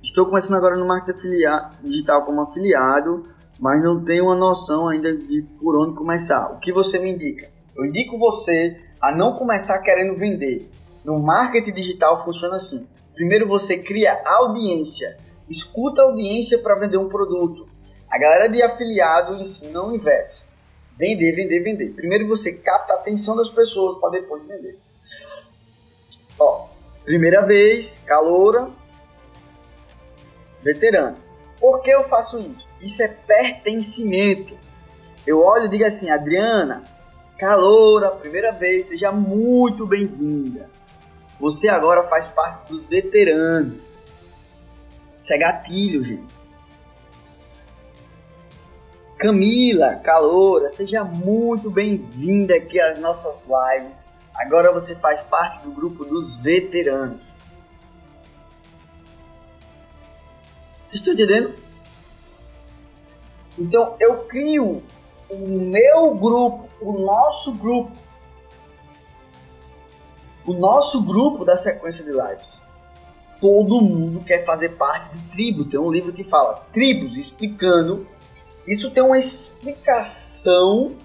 [0.04, 1.38] Estou começando agora no marketing
[1.82, 6.52] digital como afiliado, mas não tenho uma noção ainda de por onde começar.
[6.52, 7.50] O que você me indica?
[7.74, 10.70] Eu indico você a não começar querendo vender.
[11.06, 12.86] No marketing digital funciona assim.
[13.14, 15.18] Primeiro você cria audiência,
[15.50, 17.67] escuta a audiência para vender um produto.
[18.10, 20.46] A galera de afiliado ensina o inverso.
[20.98, 21.90] Vender, vender, vender.
[21.94, 24.80] Primeiro você capta a atenção das pessoas para depois vender.
[26.40, 26.68] Ó,
[27.04, 28.70] primeira vez, caloura,
[30.64, 31.18] veterano.
[31.60, 32.68] Por que eu faço isso?
[32.82, 34.58] Isso é pertencimento.
[35.26, 36.84] Eu olho e digo assim, Adriana,
[37.38, 40.70] caloura, primeira vez, seja muito bem-vinda.
[41.40, 43.98] Você agora faz parte dos veteranos.
[45.22, 46.37] Isso é gatilho, gente.
[49.18, 54.06] Camila, Caloura, seja muito bem-vinda aqui às nossas lives.
[54.32, 57.20] Agora você faz parte do grupo dos veteranos.
[60.86, 61.56] Vocês estão entendendo?
[63.58, 64.84] Então eu crio
[65.28, 67.92] o meu grupo, o nosso grupo,
[70.46, 72.64] o nosso grupo da sequência de lives.
[73.42, 75.66] Todo mundo quer fazer parte de tribo.
[75.66, 78.08] Tem um livro que fala tribos, explicando.
[78.68, 80.96] Isso tem uma explicação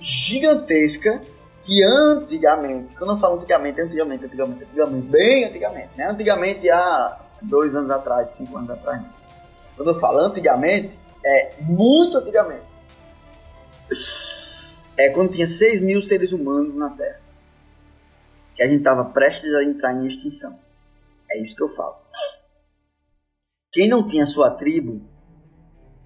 [0.00, 1.20] gigantesca
[1.62, 6.06] que antigamente, quando eu falo antigamente, antigamente, antigamente, antigamente, bem antigamente, né?
[6.06, 9.02] Antigamente há dois anos atrás, cinco anos atrás.
[9.76, 12.64] Quando eu falo antigamente, é muito antigamente.
[14.96, 17.20] É quando tinha 6 mil seres humanos na Terra
[18.60, 20.58] que a gente estava prestes a entrar em extinção.
[21.30, 21.96] É isso que eu falo.
[23.72, 25.00] Quem não tinha sua tribo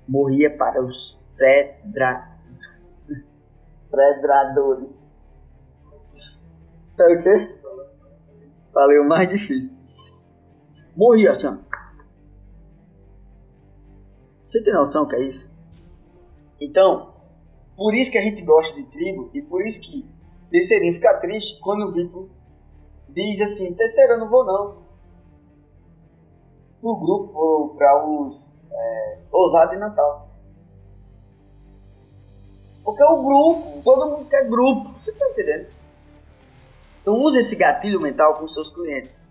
[0.09, 2.39] morria para os predra...
[3.91, 5.05] predadores.
[6.97, 7.59] Sabe o quê?
[8.73, 9.71] Falei o mais difícil.
[10.97, 11.61] Morria assim.
[14.45, 15.53] Você tem noção que é isso?
[16.61, 17.15] Então,
[17.77, 20.09] por isso que a gente gosta de tribo e por isso que
[20.51, 22.29] Terceirinho fica triste quando o Vitor
[23.09, 24.84] diz assim, terceiro eu não vou não.
[26.93, 30.29] Grupo, para os é, ousados de Natal.
[32.85, 35.69] Porque o grupo, todo mundo quer grupo, você tá entendendo?
[37.01, 39.27] Então use esse gatilho mental com seus clientes.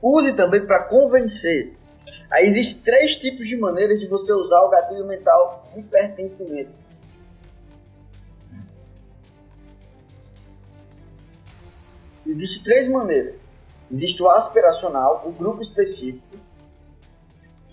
[0.00, 1.76] Use também para convencer.
[2.30, 6.72] Aí existem três tipos de maneiras de você usar o gatilho mental de pertencimento.
[12.26, 13.44] Existem três maneiras.
[13.90, 16.33] Existe o aspiracional, o grupo específico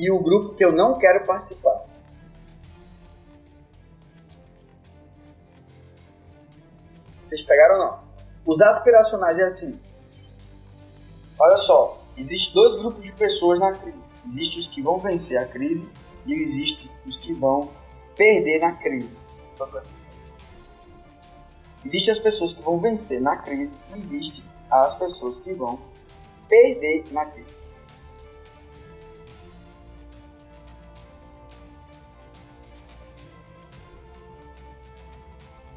[0.02, 1.86] e o grupo que eu não quero participar.
[7.22, 8.04] Vocês pegaram ou não?
[8.43, 9.80] Os aspiracionais é assim.
[11.39, 14.10] Olha só, existe dois grupos de pessoas na crise.
[14.26, 15.88] Existem os que vão vencer a crise
[16.26, 17.70] e existem os que vão
[18.16, 19.16] perder na crise.
[21.86, 25.80] Existem as pessoas que vão vencer na crise e existem as pessoas que vão
[26.49, 27.61] perder na crise.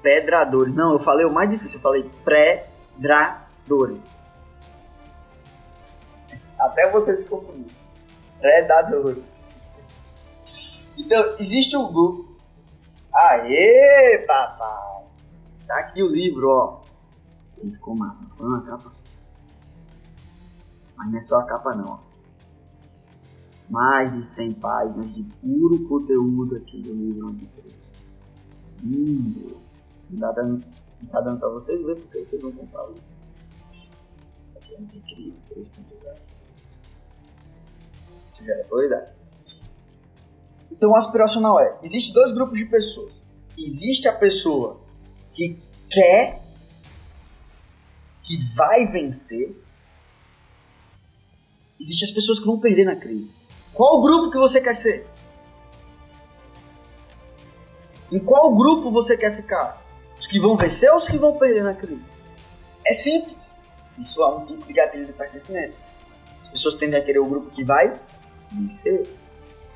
[0.05, 0.74] Pedradores.
[0.74, 1.78] Não, eu falei o mais difícil.
[1.78, 4.14] Eu falei predadores.
[6.59, 7.74] Até você se confundir.
[8.38, 9.40] Predadores.
[10.98, 12.36] Então, existe um grupo.
[13.14, 15.07] Aê, papai!
[15.66, 16.82] Tá aqui o livro, ó.
[17.57, 18.92] Ele ficou massa, ficou na capa.
[20.96, 21.98] Mas não é só a capa não.
[23.70, 28.02] Mais de 100 páginas de puro conteúdo aqui do livro Anticristo.
[28.82, 29.53] Lindo.
[30.15, 30.65] Não tá dando,
[31.03, 32.95] não tá dando pra vocês verem porque vocês vão comprar o.
[34.55, 36.17] Aqui é Anticristo 3.0.
[38.33, 39.12] Isso já é autoridade.
[40.71, 43.27] Então o aspiracional é, existe dois grupos de pessoas.
[43.59, 44.81] Existe a pessoa
[45.33, 45.59] que
[45.91, 46.43] quer,
[48.23, 49.57] que vai vencer.
[51.81, 53.35] Existem as pessoas que vão perder na crise.
[53.73, 55.07] Qual grupo que você quer ser?
[58.12, 59.84] Em qual grupo você quer ficar?
[60.19, 62.11] Os que vão vencer ou os que vão perder na crise?
[62.87, 63.57] É simples.
[63.99, 65.77] Isso é um tipo de gatilho de pertencimento.
[66.41, 67.99] As pessoas tendem a querer o grupo que vai
[68.53, 69.09] vencer.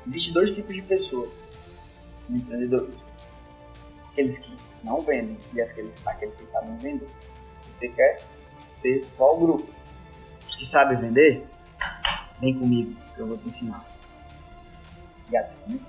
[0.05, 1.51] Existem dois tipos de pessoas
[2.27, 3.09] no empreendedorismo.
[4.11, 7.09] Aqueles que não vendem e aqueles, aqueles que sabem vender.
[7.69, 8.21] Você quer
[8.73, 9.67] ser qual grupo?
[10.47, 11.47] Os que sabem vender?
[12.39, 13.85] Vem comigo, que eu vou te ensinar.
[15.29, 15.81] Gatilho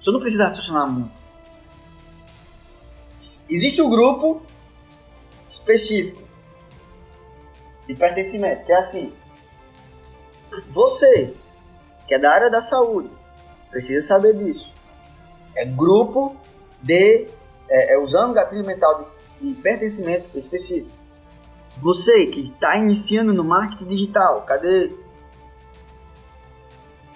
[0.00, 1.25] Você não precisa raciocinar muito.
[3.48, 4.42] Existe um grupo
[5.48, 6.22] específico
[7.86, 9.16] de pertencimento, que é assim.
[10.70, 11.34] Você,
[12.08, 13.10] que é da área da saúde,
[13.70, 14.72] precisa saber disso.
[15.54, 16.36] É grupo
[16.82, 17.28] de.
[17.68, 20.94] É, é usando gatilho mental de, de pertencimento específico.
[21.78, 24.92] Você que está iniciando no marketing digital, cadê?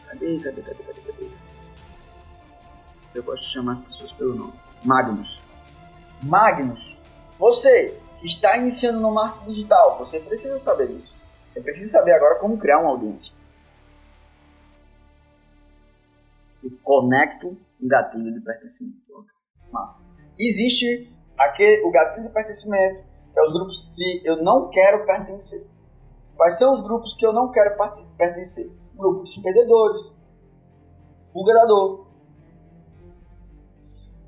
[0.06, 1.30] Cadê, cadê, cadê, cadê, cadê?
[3.14, 4.52] Eu gosto de chamar as pessoas pelo nome.
[4.84, 5.40] Magnus.
[6.22, 6.98] Magnus,
[7.38, 11.16] você que está iniciando no marketing digital, você precisa saber disso.
[11.48, 13.34] Você precisa saber agora como criar uma audiência.
[16.82, 19.00] Conecto um gatilho de pertencimento.
[19.72, 20.04] Massa.
[20.38, 25.66] Existe aquele, o gatilho de pertencimento, que é os grupos que eu não quero pertencer.
[26.36, 27.76] Quais são os grupos que eu não quero
[28.16, 28.70] pertencer?
[28.94, 30.14] Grupo dos perdedores,
[31.32, 32.09] fuga da dor,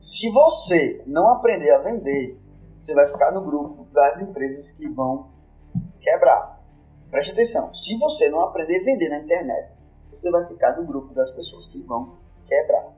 [0.02, 2.36] se você não aprender a vender,
[2.76, 5.30] você vai ficar no grupo das empresas que vão
[6.00, 6.60] quebrar.
[7.08, 9.70] Preste atenção, se você não aprender a vender na internet,
[10.10, 12.88] você vai ficar no grupo das pessoas que vão quebrar.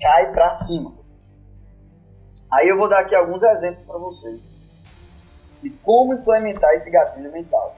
[0.00, 0.94] Cai pra cima.
[2.52, 4.40] Aí eu vou dar aqui alguns exemplos para vocês
[5.60, 7.74] de como implementar esse gatilho mental.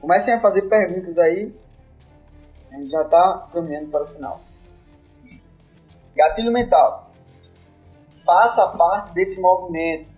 [0.00, 1.52] Comecem a fazer perguntas aí
[2.74, 4.40] a gente já está caminhando para o final.
[6.16, 7.10] Gatilho mental.
[8.24, 10.08] Faça parte desse movimento.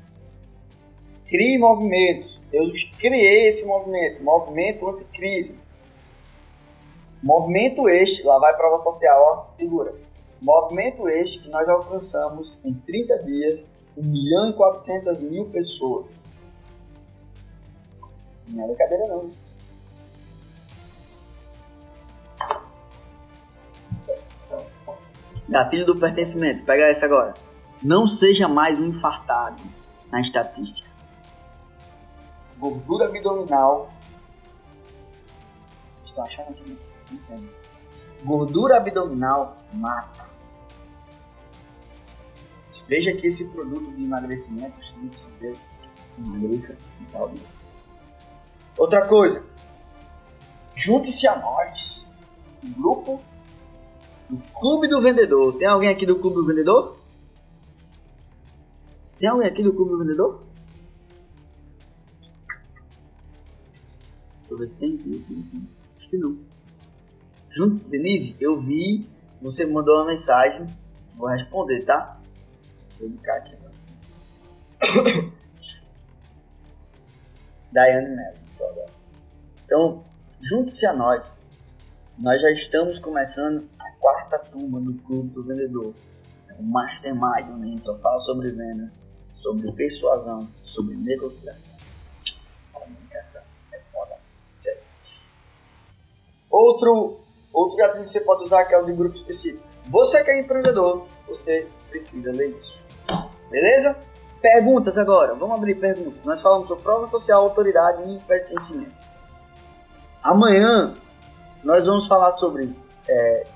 [1.29, 2.41] Crie movimentos.
[2.53, 4.23] Eu criei esse movimento.
[4.23, 5.59] Movimento anticrise.
[7.23, 9.95] Movimento este, lá vai prova social, ó, segura.
[10.41, 13.65] Movimento este que nós alcançamos em 30 dias
[13.97, 16.15] 1 milhão e 400 mil pessoas.
[18.47, 19.31] Não é brincadeira não.
[25.49, 27.35] Gatilho do pertencimento, pega essa agora.
[27.83, 29.63] Não seja mais um infartado
[30.11, 30.89] na estatística.
[32.59, 33.93] Gordura abdominal.
[35.91, 36.79] Vocês estão achando que não
[37.13, 37.51] entendo.
[38.25, 40.27] Gordura abdominal mata.
[42.89, 44.79] Veja que esse produto de emagrecimento,
[45.11, 45.57] precisa
[46.19, 47.33] emagreça e tal.
[48.77, 49.45] Outra coisa,
[50.75, 52.09] junte-se a nós.
[52.65, 53.21] Um grupo
[54.59, 55.57] Clube do Vendedor.
[55.57, 56.97] Tem alguém aqui do Clube do Vendedor?
[59.19, 60.43] Tem alguém aqui do Clube do Vendedor?
[63.71, 65.01] Deixa eu ver se tem.
[65.97, 66.39] Acho que não.
[67.51, 69.09] Junto, Denise, eu vi.
[69.41, 70.67] Você mandou uma mensagem.
[71.17, 72.21] Vou responder, tá?
[72.99, 73.57] Vou ficar aqui.
[77.73, 78.41] Daiane Neto.
[79.65, 80.05] Então,
[80.41, 81.41] junte-se a nós.
[82.19, 83.69] Nós já estamos começando
[84.01, 85.93] quarta turma do Clube do Vendedor.
[86.49, 88.99] É um mastermind onde a gente só fala sobre vendas,
[89.35, 91.75] sobre persuasão, sobre negociação.
[92.73, 94.17] Comunicação é foda.
[94.55, 94.81] Sério.
[96.51, 97.21] Outro,
[97.53, 99.63] outro gatilho que você pode usar que é o de grupo específico.
[99.91, 102.81] Você que é empreendedor, você precisa ler isso.
[103.51, 103.95] Beleza?
[104.41, 105.35] Perguntas agora.
[105.35, 106.25] Vamos abrir perguntas.
[106.25, 108.97] Nós falamos sobre prova social, autoridade e pertencimento.
[110.23, 110.95] Amanhã
[111.67, 112.71] nós vamos falar sobre
[113.09, 113.47] é,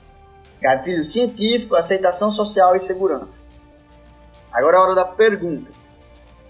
[0.60, 3.40] Gatilho científico, aceitação social e segurança.
[4.52, 5.70] Agora é a hora da pergunta.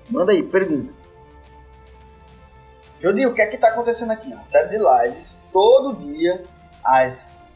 [0.09, 0.91] Manda aí, pergunta.
[2.99, 4.33] Jodi, o que é que está acontecendo aqui?
[4.33, 6.43] Uma série de lives, todo dia,
[6.83, 7.47] às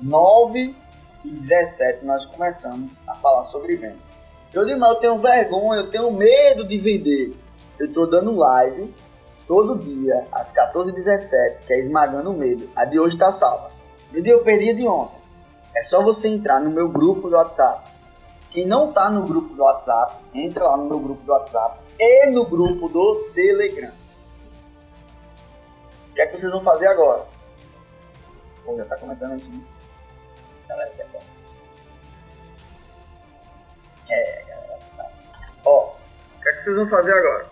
[0.00, 0.76] 9
[1.24, 4.08] e 17 nós começamos a falar sobre vendas.
[4.54, 7.36] Jodi, mas eu tenho vergonha, eu tenho medo de vender.
[7.76, 8.94] eu tô dando live
[9.48, 12.68] todo dia, às 14h17, que é Esmagando o Medo.
[12.76, 13.70] A de hoje tá salva.
[14.12, 15.18] E eu perdi de ontem.
[15.74, 17.90] É só você entrar no meu grupo do WhatsApp.
[18.52, 22.30] Quem não tá no grupo do WhatsApp, entra lá no meu grupo do WhatsApp e
[22.30, 23.92] no grupo do Telegram.
[26.10, 27.26] O que é que vocês vão fazer agora?
[28.64, 29.60] Pô, já tá comentando isso, né?
[30.68, 31.22] Galera, que é bom.
[34.10, 34.78] É, galera.
[34.96, 35.10] Tá.
[35.64, 37.46] Ó, o que é que vocês vão fazer agora?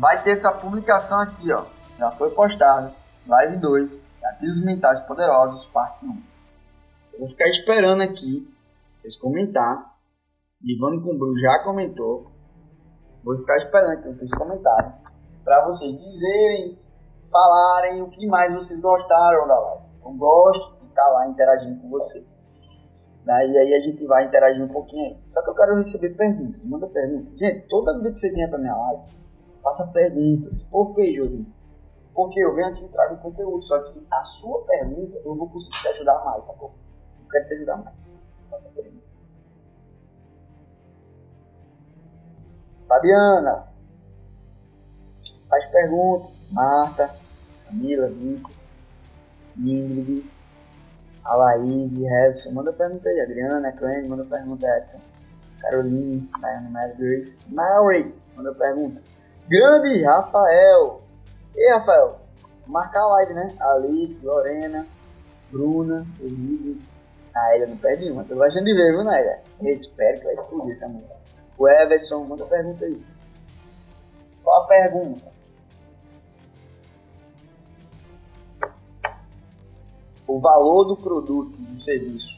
[0.00, 1.66] Vai ter essa publicação aqui, ó.
[1.98, 2.94] Já foi postada.
[3.28, 4.02] Live 2.
[4.22, 6.08] Gatilhos Mentais Poderosos, parte 1.
[7.12, 8.50] Eu vou ficar esperando aqui
[8.96, 9.94] vocês comentar.
[10.62, 12.32] Ivano Cumbru já comentou.
[13.22, 14.90] Vou ficar esperando aqui vocês comentarem.
[15.44, 16.78] Para vocês dizerem,
[17.30, 19.84] falarem o que mais vocês gostaram da live.
[20.02, 22.24] Eu gosto de estar tá lá interagindo com vocês.
[23.26, 25.22] Daí aí a gente vai interagir um pouquinho aí.
[25.26, 26.64] Só que eu quero receber perguntas.
[26.64, 27.38] Manda perguntas.
[27.38, 29.19] Gente, toda vida que você venha para minha live,
[29.62, 30.62] faça perguntas.
[30.64, 31.46] Por que, Júlio?
[32.14, 33.64] Porque eu venho aqui e trago conteúdo.
[33.64, 36.72] Só que a sua pergunta eu vou conseguir te ajudar mais, sacou?
[37.22, 37.96] Eu quero te ajudar mais.
[38.50, 39.04] Faça pergunta.
[42.86, 43.68] Fabiana.
[45.48, 46.30] Faz pergunta.
[46.50, 47.14] Marta.
[47.66, 48.50] Camila, Vico.
[49.56, 50.30] Ingrid.
[51.24, 52.52] A Laís, Hefson.
[52.52, 53.20] Manda pergunta aí.
[53.20, 55.00] Adriana, Clênia, manda pergunta Edson.
[55.60, 57.44] Caroline, Diana Mary Grace.
[57.48, 59.00] Mary, manda pergunta.
[59.50, 61.02] Grande Rafael.
[61.56, 62.20] E Rafael,
[62.68, 63.56] marcar a live, né?
[63.58, 64.86] Alice, Lorena,
[65.50, 66.80] Bruna, Elise.
[67.34, 68.22] A Eda não perde uma.
[68.22, 69.42] Tô gostando de ver, viu, Naida?
[69.60, 71.16] Espero que vai explodir essa mulher.
[71.58, 73.04] O Everson, manda pergunta aí.
[74.44, 75.32] Qual a pergunta?
[80.28, 82.36] O valor do produto, do serviço,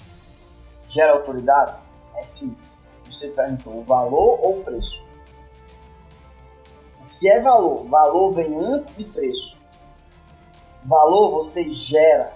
[0.88, 1.76] gera autoridade?
[2.16, 2.96] É simples.
[3.04, 5.11] Você perguntou o valor ou o preço?
[7.22, 7.86] Que é valor?
[7.86, 9.60] Valor vem antes de preço.
[10.82, 12.34] Valor você gera,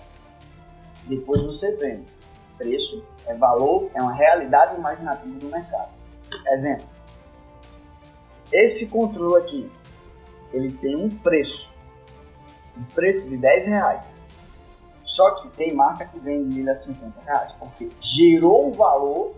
[1.08, 2.06] depois você vende.
[2.56, 5.90] Preço é valor, é uma realidade imaginativa do mercado.
[6.52, 6.86] Exemplo.
[8.52, 9.72] Esse controle aqui,
[10.52, 11.74] ele tem um preço.
[12.78, 14.22] Um preço de 10 reais.
[15.02, 19.34] Só que tem marca que vende ele a 50 reais, porque gerou um valor,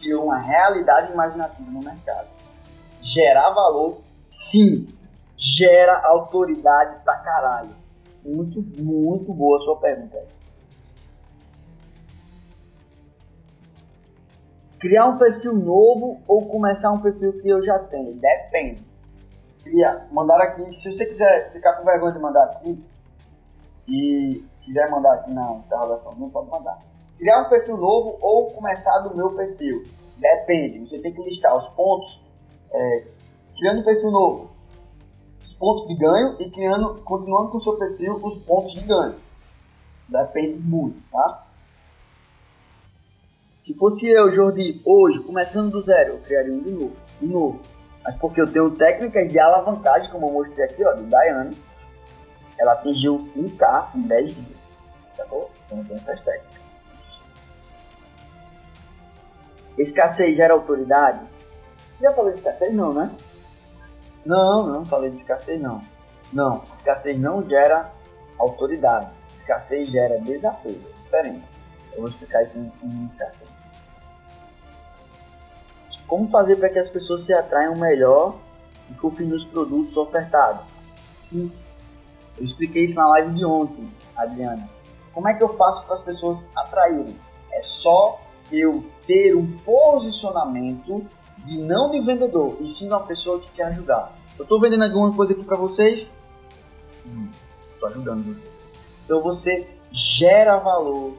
[0.00, 2.28] criou uma realidade imaginativa no mercado.
[3.02, 4.86] Gerar valor, sim,
[5.36, 7.70] gera autoridade pra caralho.
[8.24, 10.22] Muito, muito boa a sua pergunta.
[14.78, 18.14] Criar um perfil novo ou começar um perfil que eu já tenho?
[18.14, 18.86] Depende.
[19.64, 22.84] Criar, mandar aqui, se você quiser ficar com vergonha de mandar aqui
[23.88, 26.78] e quiser mandar aqui na interrogação, não pode mandar.
[27.16, 29.82] Criar um perfil novo ou começar do meu perfil?
[30.16, 30.78] Depende.
[30.80, 32.22] Você tem que listar os pontos,
[32.72, 33.04] é,
[33.58, 34.50] criando perfil novo,
[35.44, 39.16] os pontos de ganho e criando, continuando com o seu perfil, os pontos de ganho.
[40.08, 41.46] Depende muito, tá?
[43.58, 46.96] Se fosse eu, Jordi, hoje, começando do zero, eu criaria um de novo.
[47.20, 47.60] De novo.
[48.04, 51.60] Mas porque eu tenho técnicas de alavancagem, como eu mostrei aqui, ó, do Daiane.
[52.56, 54.76] Ela atingiu 1K em 10 dias.
[55.16, 55.50] Sacou?
[55.66, 56.58] Então tenho essas técnicas.
[59.76, 61.26] Escassez gera autoridade?
[62.00, 62.72] Já falei de escassez?
[62.72, 63.10] Não, né?
[64.28, 65.80] Não, não falei de escassez, não.
[66.30, 67.90] Não, escassez não gera
[68.38, 69.10] autoridade.
[69.32, 70.86] Escassez gera desapego.
[70.86, 71.46] É diferente.
[71.94, 73.48] Eu vou explicar isso em, em escassez.
[76.06, 78.36] Como fazer para que as pessoas se atraiam melhor
[78.90, 80.66] e confiem nos produtos ofertados?
[81.06, 81.94] Simples.
[82.36, 84.68] Eu expliquei isso na live de ontem, Adriana.
[85.14, 87.18] Como é que eu faço para as pessoas atraírem?
[87.50, 88.20] É só
[88.52, 91.06] eu ter um posicionamento
[91.46, 94.17] de não de vendedor, e sim uma pessoa que quer ajudar.
[94.38, 96.14] Eu estou vendendo alguma coisa aqui para vocês?
[97.74, 98.66] Estou hum, ajudando vocês.
[99.04, 101.16] Então você gera valor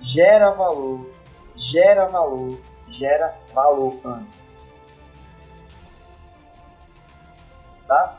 [0.00, 1.10] gera valor,
[1.54, 4.60] gera valor, gera valor antes.
[7.86, 8.18] Tá?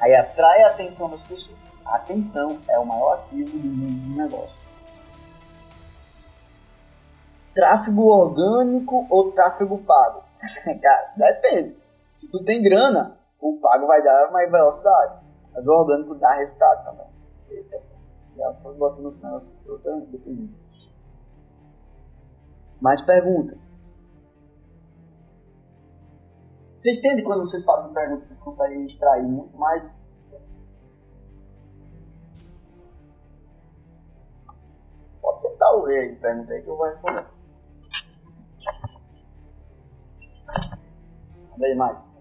[0.00, 1.56] Aí atrai a atenção das pessoas.
[1.84, 4.56] A atenção é o maior ativo do mundo do negócio.
[7.54, 10.24] Tráfego orgânico ou tráfego pago?
[10.82, 11.76] Cara, depende.
[12.14, 15.26] Se tu tem grana, o pago vai dar mais velocidade.
[15.52, 17.06] Mas o orgânico dá resultado também.
[17.48, 17.82] Eita,
[18.36, 19.54] já foi botando o negócio.
[22.80, 23.58] Mais pergunta.
[26.76, 29.92] Vocês entendem quando vocês fazem perguntas, vocês conseguem extrair muito mais?
[35.20, 37.26] Pode sentar o rei aí, pergunta aí que eu vou responder.
[41.50, 42.15] Manda mais.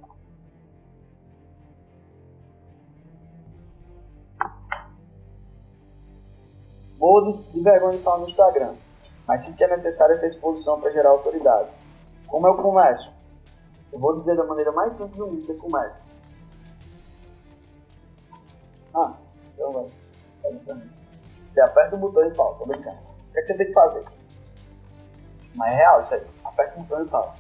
[7.05, 8.73] Ou de, de vergonha de falar no Instagram.
[9.27, 11.69] Mas sinto que é necessária essa exposição para gerar autoridade.
[12.25, 13.13] Como eu começo?
[13.93, 16.01] Eu vou dizer da maneira mais simples do mundo que você começa.
[18.91, 19.13] Ah,
[19.53, 19.85] então vai.
[21.47, 22.97] Você aperta o botão e fala, tô brincando.
[22.97, 24.03] O que, é que você tem que fazer?
[25.53, 26.27] Mas é real isso aí.
[26.43, 27.35] Aperta o botão e fala.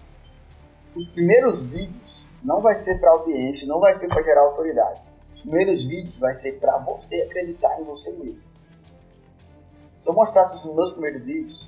[0.95, 5.01] Os primeiros vídeos não vai ser para audiência, não vai ser para gerar autoridade.
[5.31, 8.54] Os primeiros vídeos vai ser para você acreditar em você mesmo.
[10.05, 11.67] Se eu mostrasse os meus primeiros vídeos,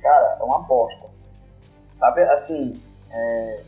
[0.00, 1.06] cara, é uma aposta.
[1.92, 3.62] Sabe, assim, é...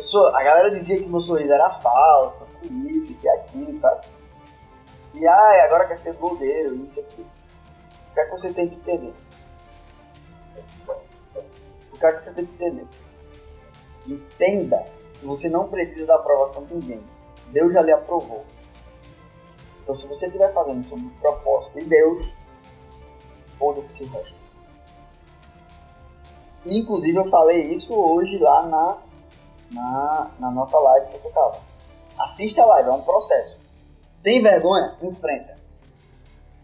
[0.00, 4.06] Sou, a galera dizia que meu sorriso era falso, que isso, que aquilo, sabe?
[5.12, 7.20] E ai, agora quer ser blogueiro, isso aqui.
[7.20, 9.14] O que é que você tem que entender?
[11.92, 12.86] O que é que você tem que entender?
[14.06, 14.86] Entenda
[15.20, 17.04] que você não precisa da aprovação de ninguém.
[17.52, 18.42] Deus já lhe aprovou.
[19.86, 22.34] Então, se você estiver fazendo sobre o propósito de Deus,
[23.56, 24.34] foda-se o resto.
[26.66, 28.98] Inclusive, eu falei isso hoje lá na,
[29.70, 31.60] na, na nossa live que você estava.
[32.18, 33.60] Assista a live, é um processo.
[34.24, 34.96] Tem vergonha?
[35.00, 35.56] Enfrenta.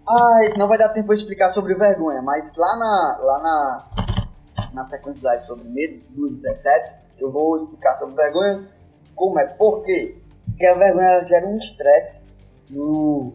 [0.04, 3.90] Ai, não vai dar tempo para explicar sobre vergonha, mas lá na, lá na,
[4.72, 8.68] na sequência da live sobre medo, 2 e 17, eu vou explicar sobre vergonha,
[9.14, 10.20] como é, por quê?
[10.44, 12.31] Porque a vergonha gera um estresse
[12.72, 13.32] no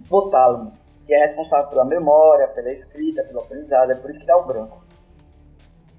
[0.00, 0.72] hipotálamo,
[1.06, 4.46] que é responsável pela memória, pela escrita, pelo aprendizado, é por isso que dá o
[4.46, 4.82] branco.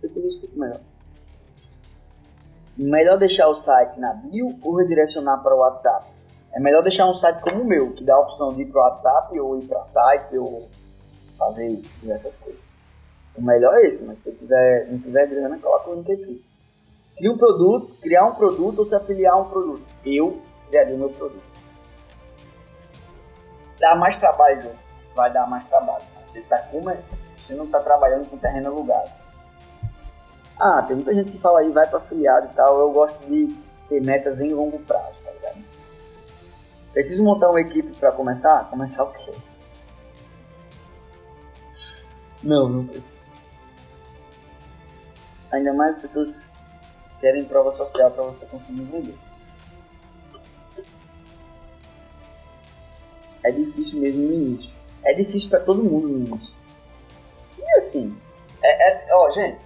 [0.01, 0.81] Depois eu explico melhor.
[2.75, 6.07] Melhor deixar o site na bio ou redirecionar para o WhatsApp?
[6.51, 8.81] É melhor deixar um site como o meu, que dá a opção de ir para
[8.81, 10.67] o WhatsApp ou ir para site ou
[11.37, 12.79] fazer essas coisas.
[13.35, 16.43] O melhor é esse, mas se você tiver, não tiver grana, coloca o link aqui.
[17.15, 19.85] Cria um produto, criar um produto ou se afiliar a um produto.
[20.05, 21.52] Eu criaria o meu produto.
[23.83, 24.79] Dá mais trabalho,
[25.13, 26.05] vai dar mais trabalho.
[26.25, 26.81] Você, tá com,
[27.37, 29.11] você não está trabalhando com terreno alugado.
[30.57, 32.79] Ah, tem muita gente que fala aí, vai para afiliado e tal.
[32.79, 33.53] Eu gosto de
[33.89, 35.21] ter metas em longo prazo.
[36.93, 38.69] Preciso montar uma equipe para começar?
[38.69, 39.33] Começar o quê?
[42.41, 43.17] Não, não preciso.
[45.51, 46.53] Ainda mais as pessoas
[47.19, 49.32] querem prova social para você conseguir vender.
[53.45, 54.71] É difícil mesmo no início.
[55.03, 56.53] É difícil para todo mundo no início.
[57.59, 58.15] E assim,
[58.61, 59.59] é, é, ó, gente,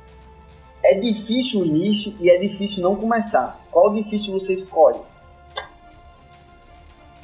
[0.83, 3.59] é difícil o início e é difícil não começar.
[3.71, 4.99] Qual difícil você escolhe?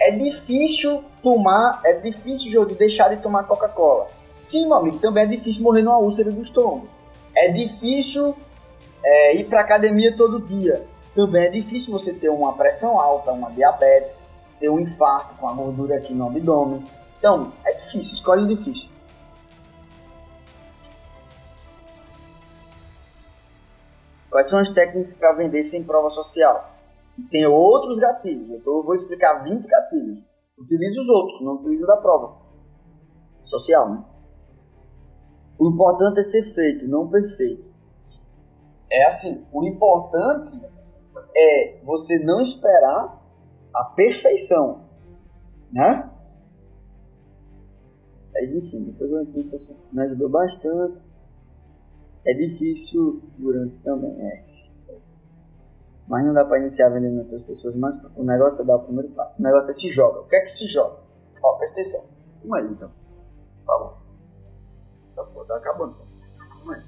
[0.03, 4.09] é difícil tomar, é difícil de deixar de tomar Coca-Cola.
[4.41, 6.89] Sim, meu amigo, também é difícil morrer numa úlcera do estômago.
[7.33, 8.35] É difícil
[9.01, 10.85] é, ir para academia todo dia.
[11.15, 14.23] Também é difícil você ter uma pressão alta, uma diabetes,
[14.63, 16.81] ter um infarto com a gordura aqui no abdômen.
[17.19, 18.89] Então, é difícil, escolhe difícil.
[24.29, 26.71] Quais são as técnicas para vender sem prova social?
[27.17, 28.51] E tem outros gatilhos.
[28.51, 30.23] Então eu vou explicar 20 gatilhos.
[30.57, 32.37] Utilize os outros, não utilize da prova.
[33.43, 34.05] Social, né?
[35.59, 37.69] O importante é ser feito, não perfeito.
[38.89, 40.65] É assim, o importante
[41.35, 43.22] é você não esperar
[43.73, 44.85] a perfeição,
[45.71, 46.09] né?
[48.35, 51.03] Aí, enfim, depois eu penso assim, me ajudou bastante.
[52.25, 54.53] É difícil durante também, é.
[56.07, 58.83] Mas não dá para iniciar vendendo para outras pessoas, mas o negócio é dar o
[58.83, 59.39] primeiro passo.
[59.39, 60.21] O negócio é se joga.
[60.21, 60.99] O que é que se joga?
[61.41, 62.05] Ó, presta atenção.
[62.41, 62.91] Vamos aí, então.
[63.65, 63.97] Falou.
[65.15, 65.95] Tá, pô, tá acabando.
[66.65, 66.83] Vamos aí.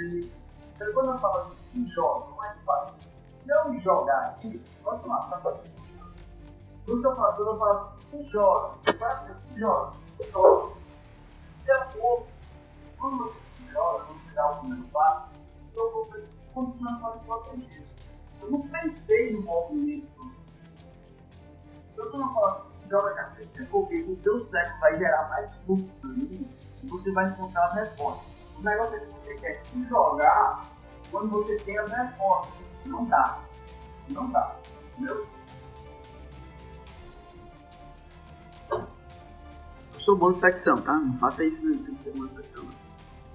[0.00, 2.92] Então, quando eu falo assim, se joga, como é que faz?
[3.28, 5.74] Se eu jogar aqui, pode lá, tá fazendo.
[6.84, 9.96] Quando eu falo, quando eu falo assim, se joga, faz assim, se joga.
[10.20, 10.72] Então,
[11.54, 12.26] seu corpo,
[12.98, 15.30] quando você se joga, quando você dá o primeiro passo,
[15.62, 17.86] o seu corpo se posiciona para me proteger.
[18.42, 20.34] Eu não pensei no movimento.
[21.92, 25.28] Então, quando eu falo assim, se joga cacete, é porque o teu cérebro vai gerar
[25.28, 26.48] mais fluxo sanguíneo
[26.82, 28.33] e você vai encontrar as respostas.
[28.58, 30.70] O negócio é que você quer se jogar
[31.10, 32.54] quando você tem as respostas.
[32.86, 33.40] Não dá.
[34.08, 34.56] Não dá.
[34.96, 35.26] Entendeu?
[40.04, 40.94] sou bom de flexão, tá?
[40.94, 42.74] Não faça isso sem ser bom de flexão, não.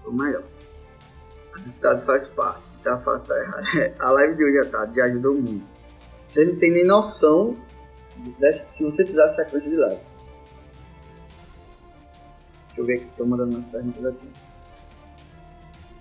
[0.04, 0.44] Sou melhor.
[1.56, 2.72] A dificuldade faz parte.
[2.72, 3.96] Se tá fácil, tá errado.
[4.00, 5.66] A live de hoje já tá, já ajudou muito.
[6.18, 7.58] Você não tem nem noção
[8.40, 10.02] desse, se você fizer a sequência de live.
[12.68, 14.30] Deixa eu ver aqui, tô mandando umas perguntas aqui.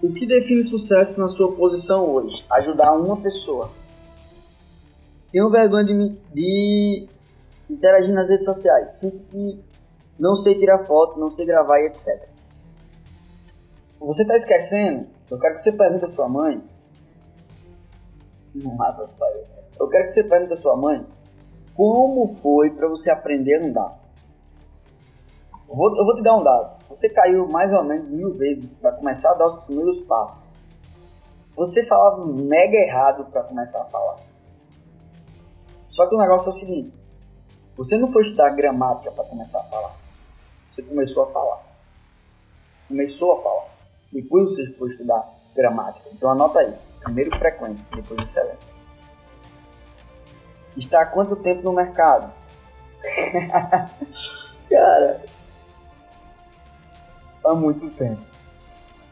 [0.00, 2.44] O que define sucesso na sua posição hoje?
[2.50, 3.70] Ajudar uma pessoa.
[5.32, 7.08] Tenho vergonha de, me, de
[7.68, 8.94] interagir nas redes sociais.
[8.98, 9.60] Sinto que
[10.18, 12.28] não sei tirar foto, não sei gravar e etc.
[13.98, 15.08] Você está esquecendo?
[15.28, 16.62] Eu quero que você pergunte à sua mãe.
[18.54, 19.32] Massa, pai.
[19.78, 21.04] Eu quero que você pergunte à sua mãe
[21.74, 23.98] como foi para você aprender a andar.
[25.68, 26.77] Eu vou, eu vou te dar um dado.
[26.88, 30.42] Você caiu mais ou menos mil vezes para começar a dar os primeiros passos.
[31.54, 34.16] Você falava mega errado para começar a falar.
[35.88, 36.94] Só que o negócio é o seguinte:
[37.76, 39.94] você não foi estudar gramática para começar a falar.
[40.66, 41.62] Você começou a falar.
[42.70, 43.68] Você começou a falar.
[44.12, 46.08] Depois você foi estudar gramática.
[46.12, 46.74] Então anota aí.
[47.02, 48.66] Primeiro frequente, depois excelente.
[50.76, 52.32] Está há quanto tempo no mercado?
[54.68, 55.22] Cara,
[57.48, 58.20] há muito tempo.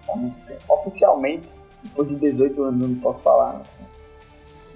[0.08, 0.60] Há muito tempo.
[0.68, 1.48] Oficialmente,
[1.82, 3.60] depois de 18 anos, eu não posso falar.
[3.60, 3.82] Assim.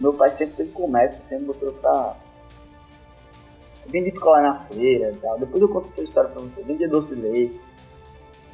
[0.00, 2.16] Meu pai sempre teve comércio, sempre botou pra.
[3.84, 5.38] Eu vendi picolé na feira e tal.
[5.38, 6.62] Depois eu conto essa história pra você.
[6.62, 7.61] Vendi doce de leite.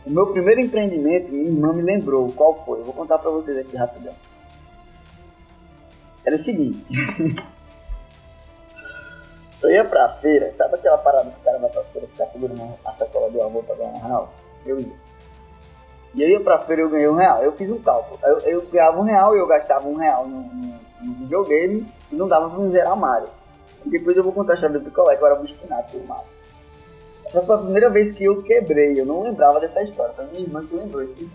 [0.04, 2.80] O meu primeiro empreendimento, minha irmã me lembrou qual foi.
[2.80, 4.14] Eu vou contar pra vocês aqui rapidão.
[6.24, 6.84] Era o seguinte.
[9.62, 12.78] eu ia pra feira, sabe aquela parada que o cara vai pra feira ficar segurando
[12.84, 14.32] a sacola do avô pra ganhar um real?
[14.66, 15.06] Eu ia.
[16.16, 17.42] E eu ia pra feira e eu ganhei um real.
[17.42, 18.18] Eu fiz um cálculo.
[18.24, 22.16] Eu, eu ganhava um real e eu gastava um real no, no, no videogame e
[22.16, 23.28] não dava pra me zerar Mario.
[23.84, 26.26] E depois eu vou contar a história do picolé, que eu era obstinado pelo Mario.
[27.26, 28.98] Essa foi a primeira vez que eu quebrei.
[28.98, 30.14] Eu não lembrava dessa história.
[30.14, 31.28] Foi minha irmã que lembrou esses.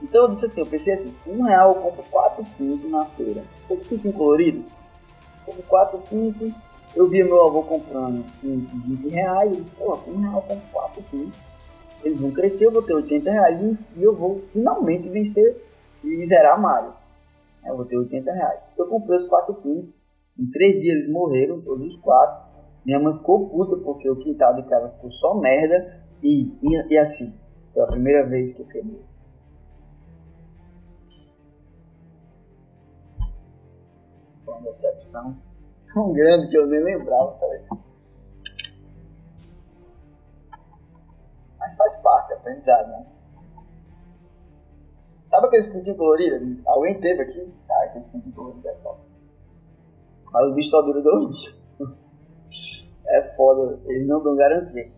[0.00, 3.42] Então eu disse assim, eu pensei assim, um real eu compro quatro pintos na feira.
[3.68, 4.64] Esse pintinho colorido?
[5.44, 6.52] Compro quatro pintos.
[6.94, 9.50] Eu via meu avô comprando pinto de 20 reais.
[9.50, 11.51] Eu disse, porra, um real eu compro quatro pintos
[12.02, 15.62] eles vão crescer, eu vou ter 80 reais e eu vou finalmente vencer
[16.02, 16.92] e zerar Mario.
[17.64, 18.68] Eu vou ter 80 reais.
[18.76, 19.94] Eu comprei os quatro pintos.
[20.38, 22.50] Em três dias eles morreram, todos os quatro.
[22.84, 26.02] Minha mãe ficou puta porque o quintal de casa ficou só merda.
[26.22, 27.38] E, e, e assim,
[27.72, 29.06] foi a primeira vez que eu quebrei.
[34.44, 35.36] Foi uma decepção
[35.94, 37.91] tão grande que eu nem lembrava, tá ligado?
[41.62, 43.06] Mas faz parte, aprendizado, né?
[45.26, 46.58] Sabe aqueles pintinhos coloridos?
[46.66, 47.54] Alguém teve aqui?
[47.70, 49.00] Ah, aqueles pintinhos coloridos é top.
[50.32, 51.62] Mas o bicho só dura dois dias.
[53.04, 54.90] É foda, eles não dão garantia.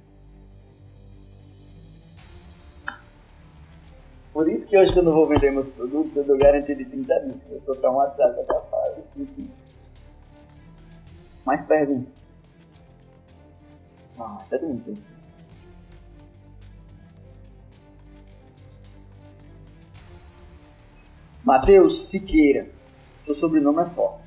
[4.33, 7.21] Por isso que hoje quando eu vou vender meus produtos, eu dou garantia de 30
[7.21, 7.43] dias.
[7.51, 9.51] Eu tô traumatizado com essa fase.
[11.45, 12.11] Mais pergunta.
[14.19, 15.14] Ah, todo.
[21.45, 22.71] Matheus Siqueira.
[23.19, 24.25] Seu sobrenome é forte.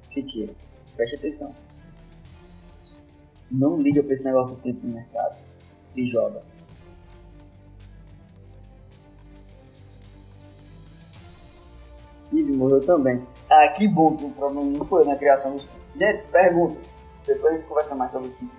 [0.00, 0.54] Siqueira.
[0.94, 1.52] Preste atenção.
[3.50, 5.36] Não liga pra esse negócio do tempo no mercado.
[5.80, 6.40] Se joga.
[12.32, 13.26] Ele morreu também.
[13.50, 15.90] Ah, que bom que o problema não foi na criação dos pintos.
[15.96, 16.98] Gente, perguntas.
[17.26, 18.56] Depois a gente conversa mais sobre os pintos.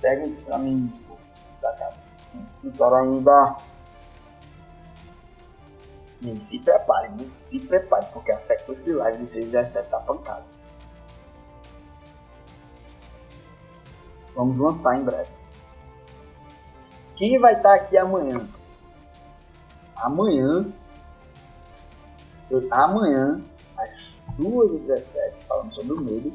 [0.00, 0.90] Perguntas pra mim
[1.60, 2.00] da casa.
[2.50, 3.56] Escritório ainda
[6.22, 10.44] e se prepare, se prepare, porque a sequência de live de 617 tá pancada.
[14.34, 15.30] Vamos lançar em breve.
[17.16, 18.46] Quem vai estar tá aqui amanhã?
[19.96, 20.66] Amanhã,
[22.50, 23.42] eu, amanhã,
[23.76, 26.32] às 2h17, falando sobre o medo.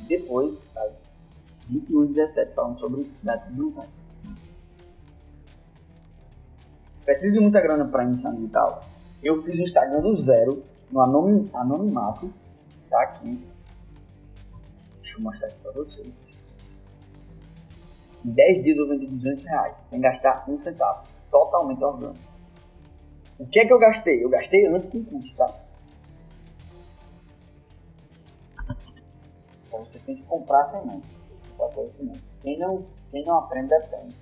[0.00, 1.22] E depois, às
[1.70, 3.60] 21h17, falando sobre datas de
[7.10, 8.84] Preciso de muita grana para iniciar no digital.
[9.20, 12.32] Eu fiz o Instagram do zero, no anonim, anonimato.
[12.88, 13.44] Tá aqui.
[15.02, 16.38] Deixa eu mostrar aqui para vocês.
[18.24, 21.04] Em 10 dias eu vendi 200 reais, sem gastar um centavo.
[21.32, 22.24] Totalmente orgânico.
[23.40, 24.24] O que é que eu gastei?
[24.24, 25.52] Eu gastei antes com custo, tá?
[29.66, 31.28] Então você tem que comprar sementes.
[32.40, 34.14] Quem não, quem não aprende, depende.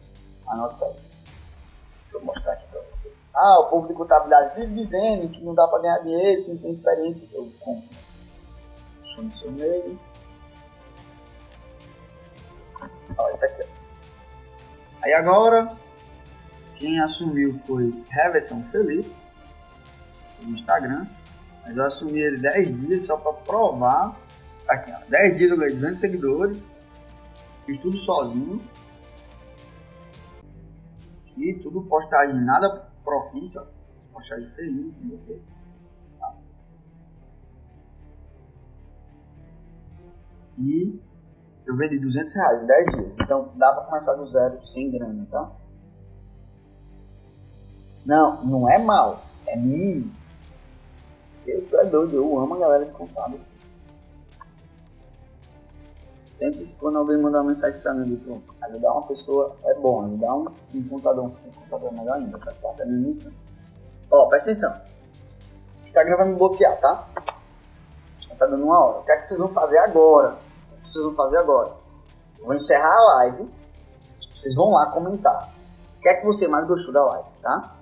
[0.46, 0.94] Anote isso aí.
[0.94, 2.67] Deixa eu mostrar aqui.
[3.34, 6.58] Ah, o povo de contabilidade vive dizendo que não dá para ganhar dinheiro se não
[6.58, 7.96] tem experiência sobre compra.
[9.02, 9.98] Soluciono ele.
[13.16, 13.62] Olha isso aqui.
[13.62, 13.66] Ó.
[15.02, 15.76] Aí agora,
[16.76, 19.14] quem assumiu foi Heverson Felipe,
[20.42, 21.06] no Instagram.
[21.64, 24.16] Mas eu assumi ele 10 dias só para provar.
[24.66, 24.98] Tá aqui, ó.
[25.08, 26.68] 10 dias eu ganhei 200 seguidores.
[27.64, 28.60] Fiz tudo sozinho
[31.38, 33.72] aqui, tudo postagem nada profissa,
[34.12, 34.94] postagem feliz,
[36.18, 36.36] tá?
[40.58, 41.00] E
[41.66, 43.14] eu vendi 200 reais em 10 dias.
[43.20, 45.50] Então dá pra começar do zero sem grana, tá?
[48.04, 49.22] Não, não é mal.
[49.46, 50.12] É mínimo.
[51.46, 53.40] Eu tô é doido, eu amo a galera de contado.
[56.28, 60.34] Sempre quando alguém mandar uma mensagem pra mim, tipo, ajudar uma pessoa é bom, ajudar
[60.34, 63.32] um, um contador, um contador melhor ainda, faz parte da minha missão.
[64.10, 64.78] Ó, presta atenção.
[65.80, 67.08] O Instagram vai me bloquear, tá?
[68.36, 68.98] Tá dando uma hora.
[68.98, 70.34] O que é que vocês vão fazer agora?
[70.34, 71.72] O que, é que vocês vão fazer agora?
[72.38, 73.50] Eu vou encerrar a live.
[74.36, 75.50] Vocês vão lá comentar.
[75.96, 77.74] O que é que você mais gostou da live, tá?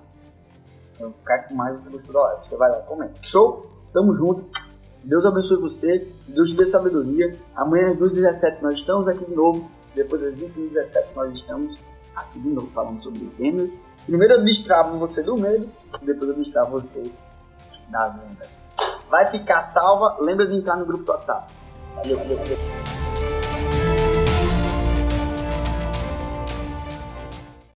[1.01, 2.47] O que é que mais você gostou da live?
[2.47, 3.13] Você vai lá e comenta.
[3.21, 3.69] Show?
[3.93, 4.49] Tamo junto.
[5.07, 7.33] Deus abençoe você, Deus te dê sabedoria.
[7.55, 9.71] Amanhã às 2h17 nós estamos aqui de novo.
[9.95, 11.77] Depois às 21h17 nós estamos
[12.13, 13.71] aqui de novo falando sobre vendas.
[14.05, 15.69] Primeiro eu destravo você do medo,
[16.01, 17.09] depois eu destravo você
[17.89, 18.67] das vendas.
[19.09, 20.17] Vai ficar salva.
[20.19, 21.53] Lembra de entrar no grupo do WhatsApp.
[21.95, 22.96] Valeu, valeu, valeu.